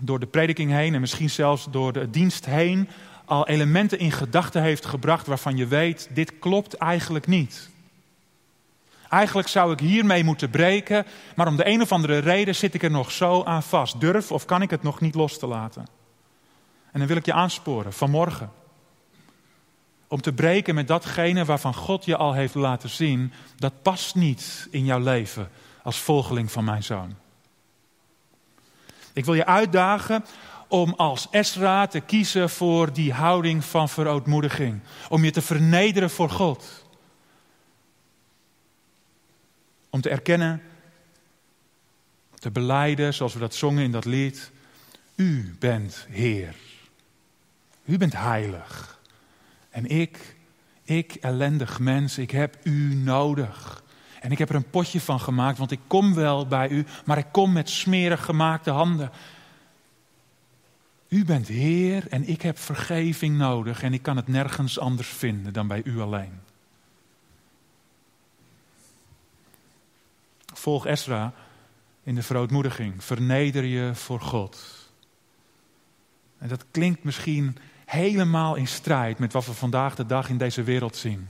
[0.00, 2.88] door de prediking heen en misschien zelfs door de dienst heen
[3.24, 7.70] al elementen in gedachten heeft gebracht waarvan je weet, dit klopt eigenlijk niet.
[9.08, 12.82] Eigenlijk zou ik hiermee moeten breken, maar om de een of andere reden zit ik
[12.82, 14.00] er nog zo aan vast.
[14.00, 15.86] Durf of kan ik het nog niet los te laten?
[16.92, 18.50] En dan wil ik je aansporen vanmorgen.
[20.08, 24.68] Om te breken met datgene waarvan God je al heeft laten zien, dat past niet
[24.70, 25.50] in jouw leven
[25.82, 27.14] als volgeling van mijn zoon.
[29.14, 30.24] Ik wil je uitdagen
[30.68, 34.80] om als Esra te kiezen voor die houding van verootmoediging.
[35.08, 36.84] Om je te vernederen voor God.
[39.90, 40.62] Om te erkennen,
[42.34, 44.50] te beleiden, zoals we dat zongen in dat lied.
[45.14, 46.54] U bent Heer.
[47.84, 48.98] U bent heilig.
[49.70, 50.36] En ik,
[50.82, 53.83] ik ellendig mens, ik heb u nodig.
[54.24, 57.18] En ik heb er een potje van gemaakt, want ik kom wel bij u, maar
[57.18, 59.10] ik kom met smerig gemaakte handen.
[61.08, 65.52] U bent Heer en ik heb vergeving nodig en ik kan het nergens anders vinden
[65.52, 66.40] dan bij u alleen.
[70.54, 71.32] Volg Esra
[72.02, 73.04] in de verootmoediging.
[73.04, 74.88] Verneder je voor God.
[76.38, 80.62] En dat klinkt misschien helemaal in strijd met wat we vandaag de dag in deze
[80.62, 81.28] wereld zien.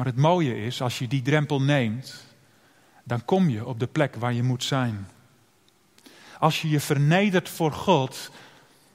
[0.00, 2.26] Maar het mooie is, als je die drempel neemt,
[3.04, 5.08] dan kom je op de plek waar je moet zijn.
[6.38, 8.30] Als je je vernedert voor God,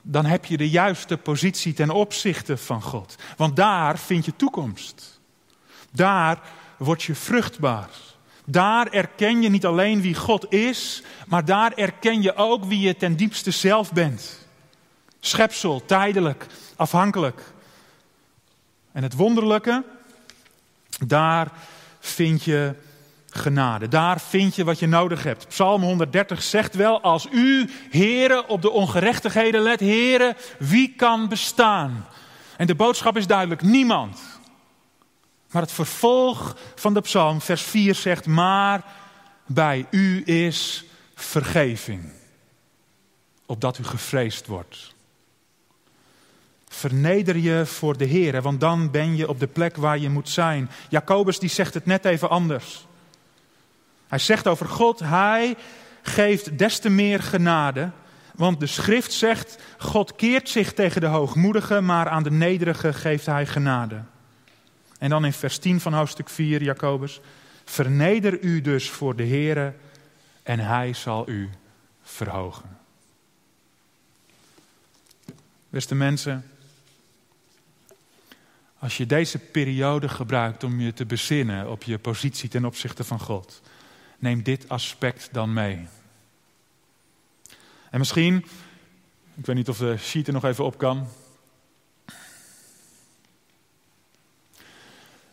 [0.02, 3.16] dan heb je de juiste positie ten opzichte van God.
[3.38, 5.20] Want daar vind je toekomst.
[5.92, 6.42] Daar
[6.78, 7.90] word je vruchtbaar.
[8.46, 12.96] Daar erken je niet alleen wie God is, maar daar erken je ook wie je
[12.96, 14.48] ten diepste zelf bent.
[15.20, 17.42] Schepsel, tijdelijk, afhankelijk.
[18.92, 19.84] En het wonderlijke,
[21.06, 21.52] daar
[22.00, 22.76] vind je
[23.30, 23.88] genade.
[23.88, 25.48] Daar vind je wat je nodig hebt.
[25.48, 32.08] Psalm 130 zegt wel, als u, heren, op de ongerechtigheden let, heren, wie kan bestaan?
[32.58, 34.20] En de boodschap is duidelijk, niemand.
[35.52, 38.84] Maar het vervolg van de psalm, vers 4 zegt, maar
[39.46, 42.12] bij u is vergeving,
[43.46, 44.95] opdat u gevreesd wordt.
[46.76, 50.30] Verneder je voor de Heer, want dan ben je op de plek waar je moet
[50.30, 50.70] zijn.
[50.90, 52.88] Jacobus die zegt het net even anders.
[54.08, 55.56] Hij zegt over God, hij
[56.02, 57.92] geeft des te meer genade.
[58.36, 63.26] Want de schrift zegt, God keert zich tegen de hoogmoedige, maar aan de nederige geeft
[63.26, 64.02] hij genade.
[65.00, 67.20] En dan in vers 10 van hoofdstuk 4, Jacobus.
[67.66, 69.76] Verneder u dus voor de Heer
[70.44, 71.50] en hij zal u
[72.04, 72.78] verhogen.
[75.70, 76.46] Beste mensen,
[78.86, 83.20] als je deze periode gebruikt om je te bezinnen op je positie ten opzichte van
[83.20, 83.62] God,
[84.20, 85.88] neem dit aspect dan mee.
[87.90, 88.46] En misschien,
[89.36, 91.08] ik weet niet of de sheet er nog even op kan.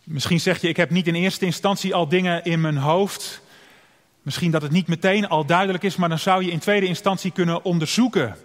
[0.04, 3.40] Misschien zeg je, ik heb niet in eerste instantie al dingen in mijn hoofd.
[4.22, 7.30] Misschien dat het niet meteen al duidelijk is, maar dan zou je in tweede instantie
[7.30, 8.36] kunnen onderzoeken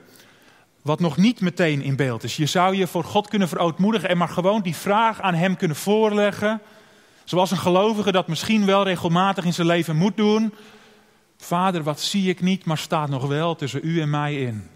[0.87, 2.35] wat nog niet meteen in beeld is.
[2.35, 5.77] Je zou je voor God kunnen verootmoedigen en maar gewoon die vraag aan Hem kunnen
[5.77, 6.61] voorleggen.
[7.23, 10.53] Zoals een gelovige dat misschien wel regelmatig in zijn leven moet doen.
[11.37, 14.69] Vader, wat zie ik niet, maar staat nog wel tussen u en mij in.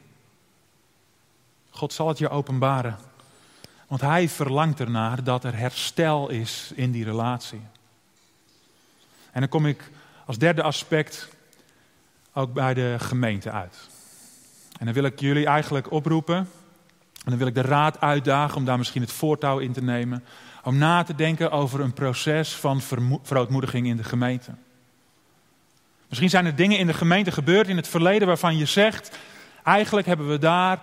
[1.70, 2.98] God zal het je openbaren.
[3.88, 7.62] Want hij verlangt ernaar dat er herstel is in die relatie.
[9.32, 9.92] En dan kom ik
[10.26, 11.30] als derde aspect
[12.34, 13.91] ook bij de gemeente uit.
[14.82, 16.48] En dan wil ik jullie eigenlijk oproepen, en
[17.26, 20.24] dan wil ik de raad uitdagen om daar misschien het voortouw in te nemen,
[20.64, 22.82] om na te denken over een proces van
[23.24, 24.52] verootmoediging in de gemeente.
[26.08, 29.18] Misschien zijn er dingen in de gemeente gebeurd in het verleden waarvan je zegt,
[29.64, 30.82] eigenlijk hebben we daar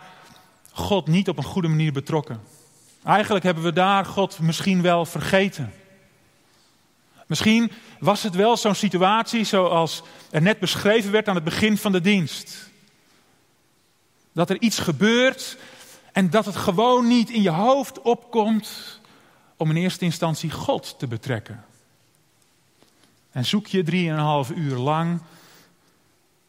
[0.72, 2.40] God niet op een goede manier betrokken.
[3.04, 5.72] Eigenlijk hebben we daar God misschien wel vergeten.
[7.26, 11.92] Misschien was het wel zo'n situatie zoals er net beschreven werd aan het begin van
[11.92, 12.68] de dienst.
[14.38, 15.58] Dat er iets gebeurt
[16.12, 19.00] en dat het gewoon niet in je hoofd opkomt
[19.56, 21.64] om in eerste instantie God te betrekken.
[23.30, 25.20] En zoek je drieënhalf uur lang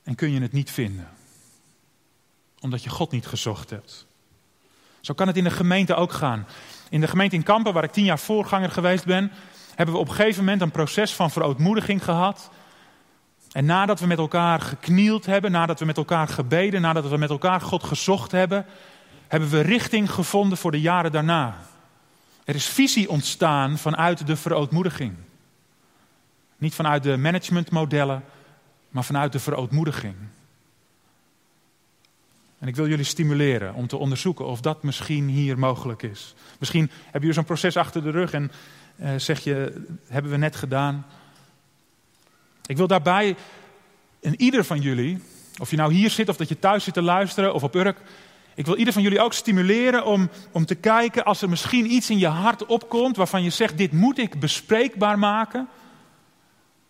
[0.03, 1.09] en kun je het niet vinden.
[2.59, 4.05] Omdat je God niet gezocht hebt.
[5.01, 6.47] Zo kan het in de gemeente ook gaan.
[6.89, 9.31] In de gemeente in Kampen, waar ik tien jaar voorganger geweest ben,
[9.75, 12.49] hebben we op een gegeven moment een proces van verootmoediging gehad.
[13.51, 17.29] En nadat we met elkaar geknield hebben, nadat we met elkaar gebeden, nadat we met
[17.29, 18.65] elkaar God gezocht hebben,
[19.27, 21.57] hebben we richting gevonden voor de jaren daarna.
[22.43, 25.13] Er is visie ontstaan vanuit de verootmoediging.
[26.57, 28.23] Niet vanuit de managementmodellen,
[28.89, 30.15] maar vanuit de verootmoediging.
[32.59, 36.33] En ik wil jullie stimuleren om te onderzoeken of dat misschien hier mogelijk is.
[36.59, 38.51] Misschien hebben jullie zo'n proces achter de rug en
[38.95, 41.05] uh, zeg je, hebben we net gedaan.
[42.69, 43.35] Ik wil daarbij
[44.19, 45.21] in ieder van jullie,
[45.59, 48.01] of je nou hier zit of dat je thuis zit te luisteren of op Urk,
[48.55, 52.09] ik wil ieder van jullie ook stimuleren om, om te kijken als er misschien iets
[52.09, 55.67] in je hart opkomt waarvan je zegt, dit moet ik bespreekbaar maken,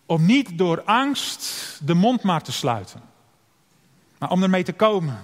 [0.06, 3.02] om niet door angst de mond maar te sluiten,
[4.18, 5.20] maar om ermee te komen.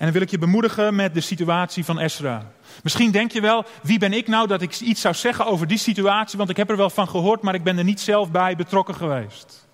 [0.00, 2.52] En dan wil ik je bemoedigen met de situatie van Esra.
[2.82, 5.78] Misschien denk je wel, wie ben ik nou dat ik iets zou zeggen over die
[5.78, 8.56] situatie, want ik heb er wel van gehoord, maar ik ben er niet zelf bij
[8.56, 9.68] betrokken geweest.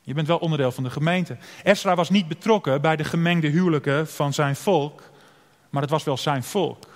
[0.00, 1.36] Je bent wel onderdeel van de gemeente.
[1.62, 5.02] Esra was niet betrokken bij de gemengde huwelijken van zijn volk,
[5.70, 6.86] maar het was wel zijn volk.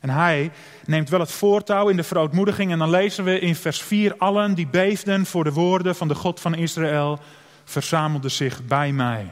[0.00, 0.50] En hij
[0.84, 2.72] neemt wel het voortouw in de verootmoediging.
[2.72, 6.14] En dan lezen we in vers 4: Allen die beefden voor de woorden van de
[6.14, 7.18] God van Israël,
[7.64, 9.30] verzamelden zich bij mij.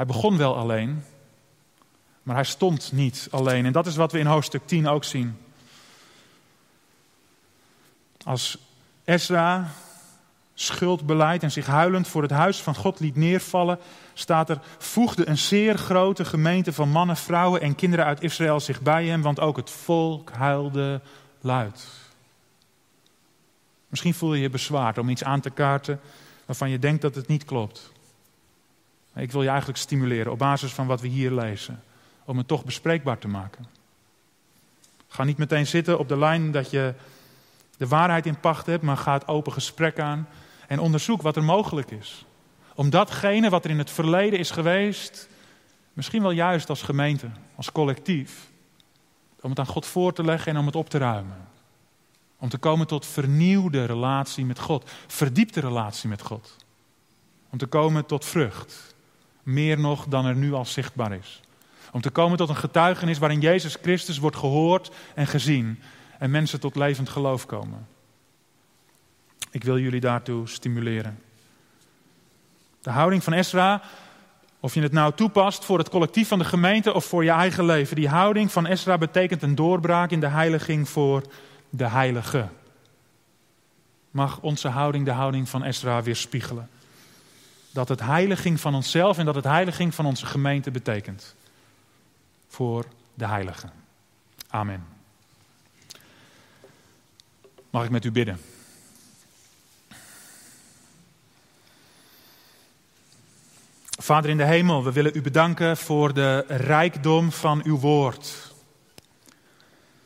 [0.00, 1.04] Hij begon wel alleen,
[2.22, 3.66] maar hij stond niet alleen.
[3.66, 5.38] En dat is wat we in hoofdstuk 10 ook zien.
[8.24, 8.58] Als
[9.04, 9.70] Ezra
[10.54, 13.78] schuldbeleid en zich huilend voor het huis van God liet neervallen,
[14.14, 18.80] staat er, voegde een zeer grote gemeente van mannen, vrouwen en kinderen uit Israël zich
[18.80, 21.00] bij hem, want ook het volk huilde
[21.40, 21.86] luid.
[23.88, 26.00] Misschien voel je je bezwaard om iets aan te kaarten
[26.46, 27.92] waarvan je denkt dat het niet klopt.
[29.14, 31.82] Ik wil je eigenlijk stimuleren op basis van wat we hier lezen,
[32.24, 33.66] om het toch bespreekbaar te maken.
[35.08, 36.94] Ga niet meteen zitten op de lijn dat je
[37.76, 40.28] de waarheid in pacht hebt, maar ga het open gesprek aan
[40.66, 42.24] en onderzoek wat er mogelijk is.
[42.74, 45.28] Om datgene wat er in het verleden is geweest,
[45.92, 48.50] misschien wel juist als gemeente, als collectief,
[49.40, 51.48] om het aan God voor te leggen en om het op te ruimen.
[52.38, 56.56] Om te komen tot vernieuwde relatie met God, verdiepte relatie met God.
[57.50, 58.94] Om te komen tot vrucht.
[59.42, 61.40] Meer nog dan er nu al zichtbaar is.
[61.92, 65.80] Om te komen tot een getuigenis waarin Jezus Christus wordt gehoord en gezien
[66.18, 67.86] en mensen tot levend geloof komen.
[69.50, 71.18] Ik wil jullie daartoe stimuleren.
[72.80, 73.82] De houding van Esra,
[74.60, 77.64] of je het nou toepast voor het collectief van de gemeente of voor je eigen
[77.64, 81.22] leven, die houding van Esra betekent een doorbraak in de heiliging voor
[81.70, 82.48] de heilige.
[84.10, 86.68] Mag onze houding de houding van Esra weerspiegelen?
[87.70, 91.34] Dat het heiliging van onszelf en dat het heiliging van onze gemeente betekent.
[92.48, 93.70] Voor de heiligen.
[94.48, 94.86] Amen.
[97.70, 98.40] Mag ik met u bidden?
[104.02, 108.52] Vader in de hemel, we willen u bedanken voor de rijkdom van uw woord.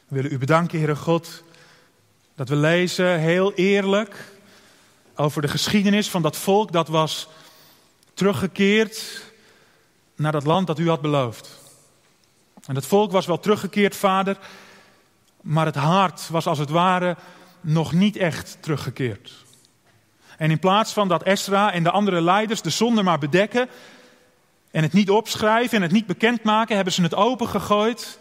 [0.09, 1.43] We willen u bedanken, Heere God,
[2.35, 4.33] dat we lezen heel eerlijk
[5.15, 7.29] over de geschiedenis van dat volk dat was
[8.15, 9.23] teruggekeerd
[10.17, 11.63] naar dat land dat u had beloofd.
[12.67, 14.39] En het volk was wel teruggekeerd, vader,
[15.41, 17.17] maar het hart was als het ware
[17.61, 19.33] nog niet echt teruggekeerd.
[20.37, 23.69] En in plaats van dat Esra en de andere leiders de zonde maar bedekken
[24.71, 28.19] en het niet opschrijven en het niet bekendmaken, hebben ze het opengegooid.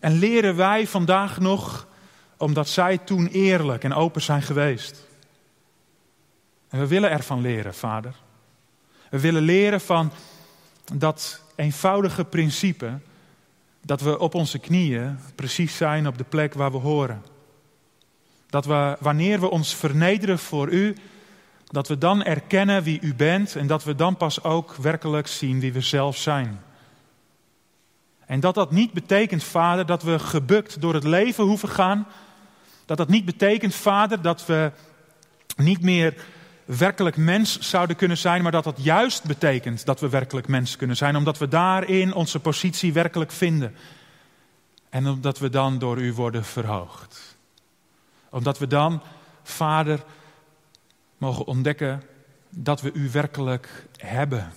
[0.00, 1.86] En leren wij vandaag nog
[2.36, 5.06] omdat zij toen eerlijk en open zijn geweest.
[6.68, 8.14] En we willen ervan leren, vader.
[9.14, 10.12] We willen leren van
[10.92, 12.98] dat eenvoudige principe
[13.82, 17.22] dat we op onze knieën precies zijn op de plek waar we horen.
[18.46, 20.96] Dat we, wanneer we ons vernederen voor u,
[21.66, 25.60] dat we dan erkennen wie u bent en dat we dan pas ook werkelijk zien
[25.60, 26.60] wie we zelf zijn.
[28.26, 32.06] En dat dat niet betekent, Vader, dat we gebukt door het leven hoeven gaan.
[32.84, 34.72] Dat dat niet betekent, Vader, dat we
[35.56, 36.14] niet meer
[36.64, 40.96] werkelijk mens zouden kunnen zijn, maar dat dat juist betekent dat we werkelijk mens kunnen
[40.96, 43.74] zijn, omdat we daarin onze positie werkelijk vinden.
[44.88, 47.36] En omdat we dan door u worden verhoogd.
[48.30, 49.02] Omdat we dan,
[49.42, 50.04] Vader,
[51.18, 52.02] mogen ontdekken
[52.50, 54.52] dat we u werkelijk hebben.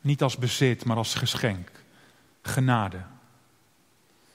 [0.00, 1.70] Niet als bezit, maar als geschenk,
[2.42, 3.00] genade.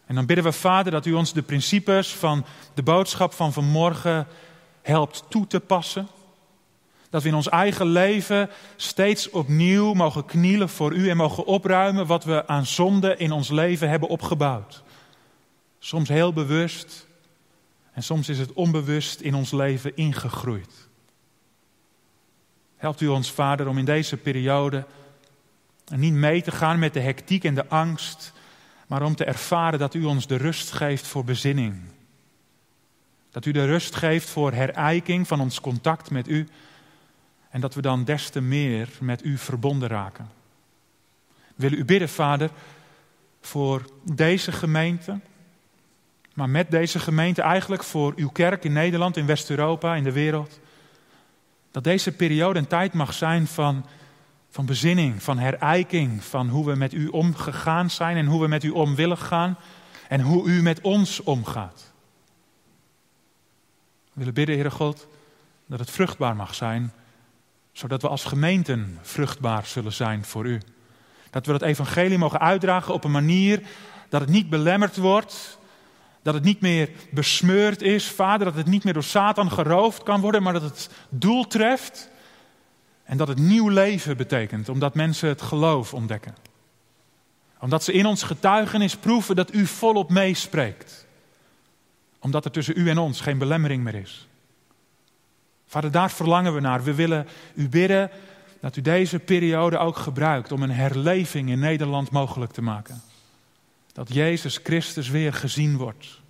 [0.06, 4.28] En dan bidden we, Vader, dat u ons de principes van de boodschap van vanmorgen
[4.88, 6.08] helpt toe te passen.
[7.10, 12.06] Dat we in ons eigen leven steeds opnieuw mogen knielen voor u en mogen opruimen
[12.06, 14.84] wat we aan zonde in ons leven hebben opgebouwd.
[15.80, 17.08] Soms heel bewust
[17.94, 20.88] en soms is het onbewust in ons leven ingegroeid.
[22.78, 24.86] Helpt u ons, Vader, om in deze periode
[25.96, 28.34] niet mee te gaan met de hectiek en de angst,
[28.88, 31.82] maar om te ervaren dat u ons de rust geeft voor bezinning.
[33.32, 36.48] Dat u de rust geeft voor herijking van ons contact met u.
[37.50, 40.30] En dat we dan des te meer met u verbonden raken.
[41.28, 42.50] We willen u bidden, Vader,
[43.42, 45.20] voor deze gemeente.
[46.34, 50.60] Maar met deze gemeente eigenlijk voor uw kerk in Nederland, in West-Europa, in de wereld.
[51.72, 53.86] Dat deze periode een tijd mag zijn van,
[54.50, 56.24] van bezinning, van herijking.
[56.24, 59.58] Van hoe we met u omgegaan zijn en hoe we met u om willen gaan.
[60.08, 61.87] En hoe u met ons omgaat.
[64.18, 65.08] We willen bidden, Heere God,
[65.66, 66.94] dat het vruchtbaar mag zijn,
[67.72, 70.62] zodat we als gemeenten vruchtbaar zullen zijn voor U.
[71.30, 73.62] Dat we het evangelie mogen uitdragen op een manier
[74.10, 75.60] dat het niet belemmerd wordt,
[76.22, 80.22] dat het niet meer besmeurd is, Vader, dat het niet meer door Satan geroofd kan
[80.22, 82.10] worden, maar dat het doel treft
[83.04, 86.36] en dat het nieuw leven betekent, omdat mensen het geloof ontdekken.
[87.60, 91.07] Omdat ze in ons getuigenis proeven dat U volop meespreekt
[92.28, 94.28] omdat er tussen u en ons geen belemmering meer is.
[95.68, 96.84] Vader, daar verlangen we naar.
[96.84, 98.10] We willen u bidden
[98.60, 103.02] dat u deze periode ook gebruikt om een herleving in Nederland mogelijk te maken.
[103.94, 106.22] Dat Jezus Christus weer gezien wordt.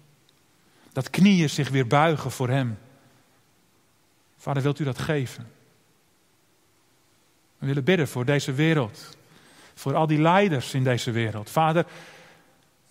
[0.93, 2.77] Dat knieën zich weer buigen voor Hem.
[4.37, 5.47] Vader, wilt u dat geven?
[7.57, 9.17] We willen bidden voor deze wereld.
[9.73, 11.49] Voor al die leiders in deze wereld.
[11.49, 11.85] Vader,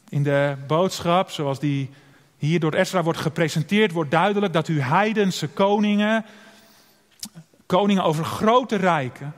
[0.08, 1.90] in de boodschap zoals die
[2.36, 6.24] hier door Ezra wordt gepresenteerd, wordt duidelijk dat u heidense koningen,
[7.66, 9.34] koningen over grote rijken,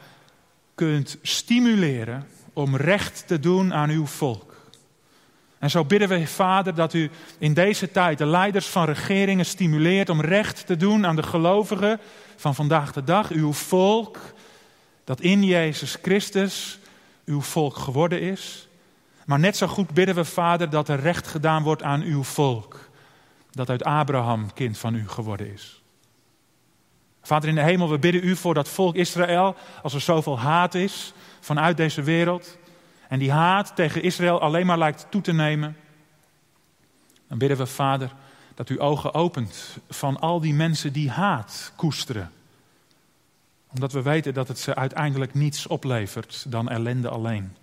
[0.75, 4.57] kunt stimuleren om recht te doen aan uw volk.
[5.59, 10.09] En zo bidden we, Vader, dat u in deze tijd de leiders van regeringen stimuleert
[10.09, 12.01] om recht te doen aan de gelovigen
[12.37, 14.19] van vandaag de dag, uw volk,
[15.05, 16.79] dat in Jezus Christus
[17.25, 18.69] uw volk geworden is.
[19.25, 22.88] Maar net zo goed bidden we, Vader, dat er recht gedaan wordt aan uw volk
[23.59, 25.83] dat uit Abraham kind van u geworden is.
[27.23, 30.75] Vader in de hemel, we bidden u voor dat volk Israël, als er zoveel haat
[30.75, 32.59] is vanuit deze wereld,
[33.09, 35.77] en die haat tegen Israël alleen maar lijkt toe te nemen,
[37.29, 38.15] dan bidden we, Vader,
[38.55, 42.33] dat u ogen opent van al die mensen die haat koesteren.
[43.71, 47.57] Omdat we weten dat het ze uiteindelijk niets oplevert dan ellende alleen.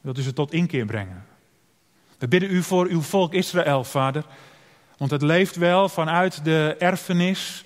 [0.00, 1.26] Wilt u ze tot inkeer brengen?
[2.18, 4.24] We bidden u voor uw volk Israël, Vader.
[4.98, 7.64] Want het leeft wel vanuit de erfenis,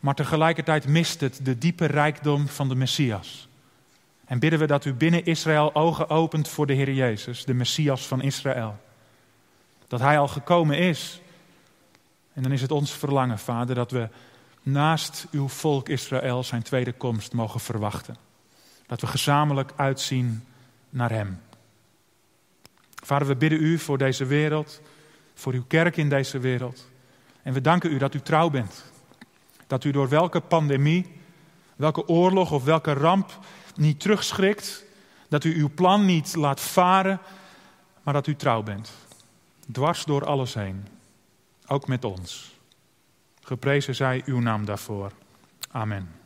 [0.00, 3.48] maar tegelijkertijd mist het de diepe rijkdom van de Messias.
[4.24, 8.06] En bidden we dat u binnen Israël ogen opent voor de Heer Jezus, de Messias
[8.06, 8.76] van Israël.
[9.88, 11.20] Dat Hij al gekomen is.
[12.32, 14.08] En dan is het ons verlangen, Vader, dat we
[14.62, 18.16] naast uw volk Israël zijn tweede komst mogen verwachten.
[18.86, 20.44] Dat we gezamenlijk uitzien
[20.90, 21.40] naar Hem.
[23.04, 24.80] Vader, we bidden u voor deze wereld,
[25.34, 26.86] voor uw kerk in deze wereld.
[27.42, 28.84] En we danken u dat u trouw bent.
[29.66, 31.20] Dat u door welke pandemie,
[31.76, 33.38] welke oorlog of welke ramp
[33.74, 34.84] niet terugschrikt.
[35.28, 37.20] Dat u uw plan niet laat varen,
[38.02, 38.92] maar dat u trouw bent.
[39.72, 40.86] Dwars door alles heen.
[41.66, 42.58] Ook met ons.
[43.40, 45.12] Geprezen zij uw naam daarvoor.
[45.70, 46.23] Amen.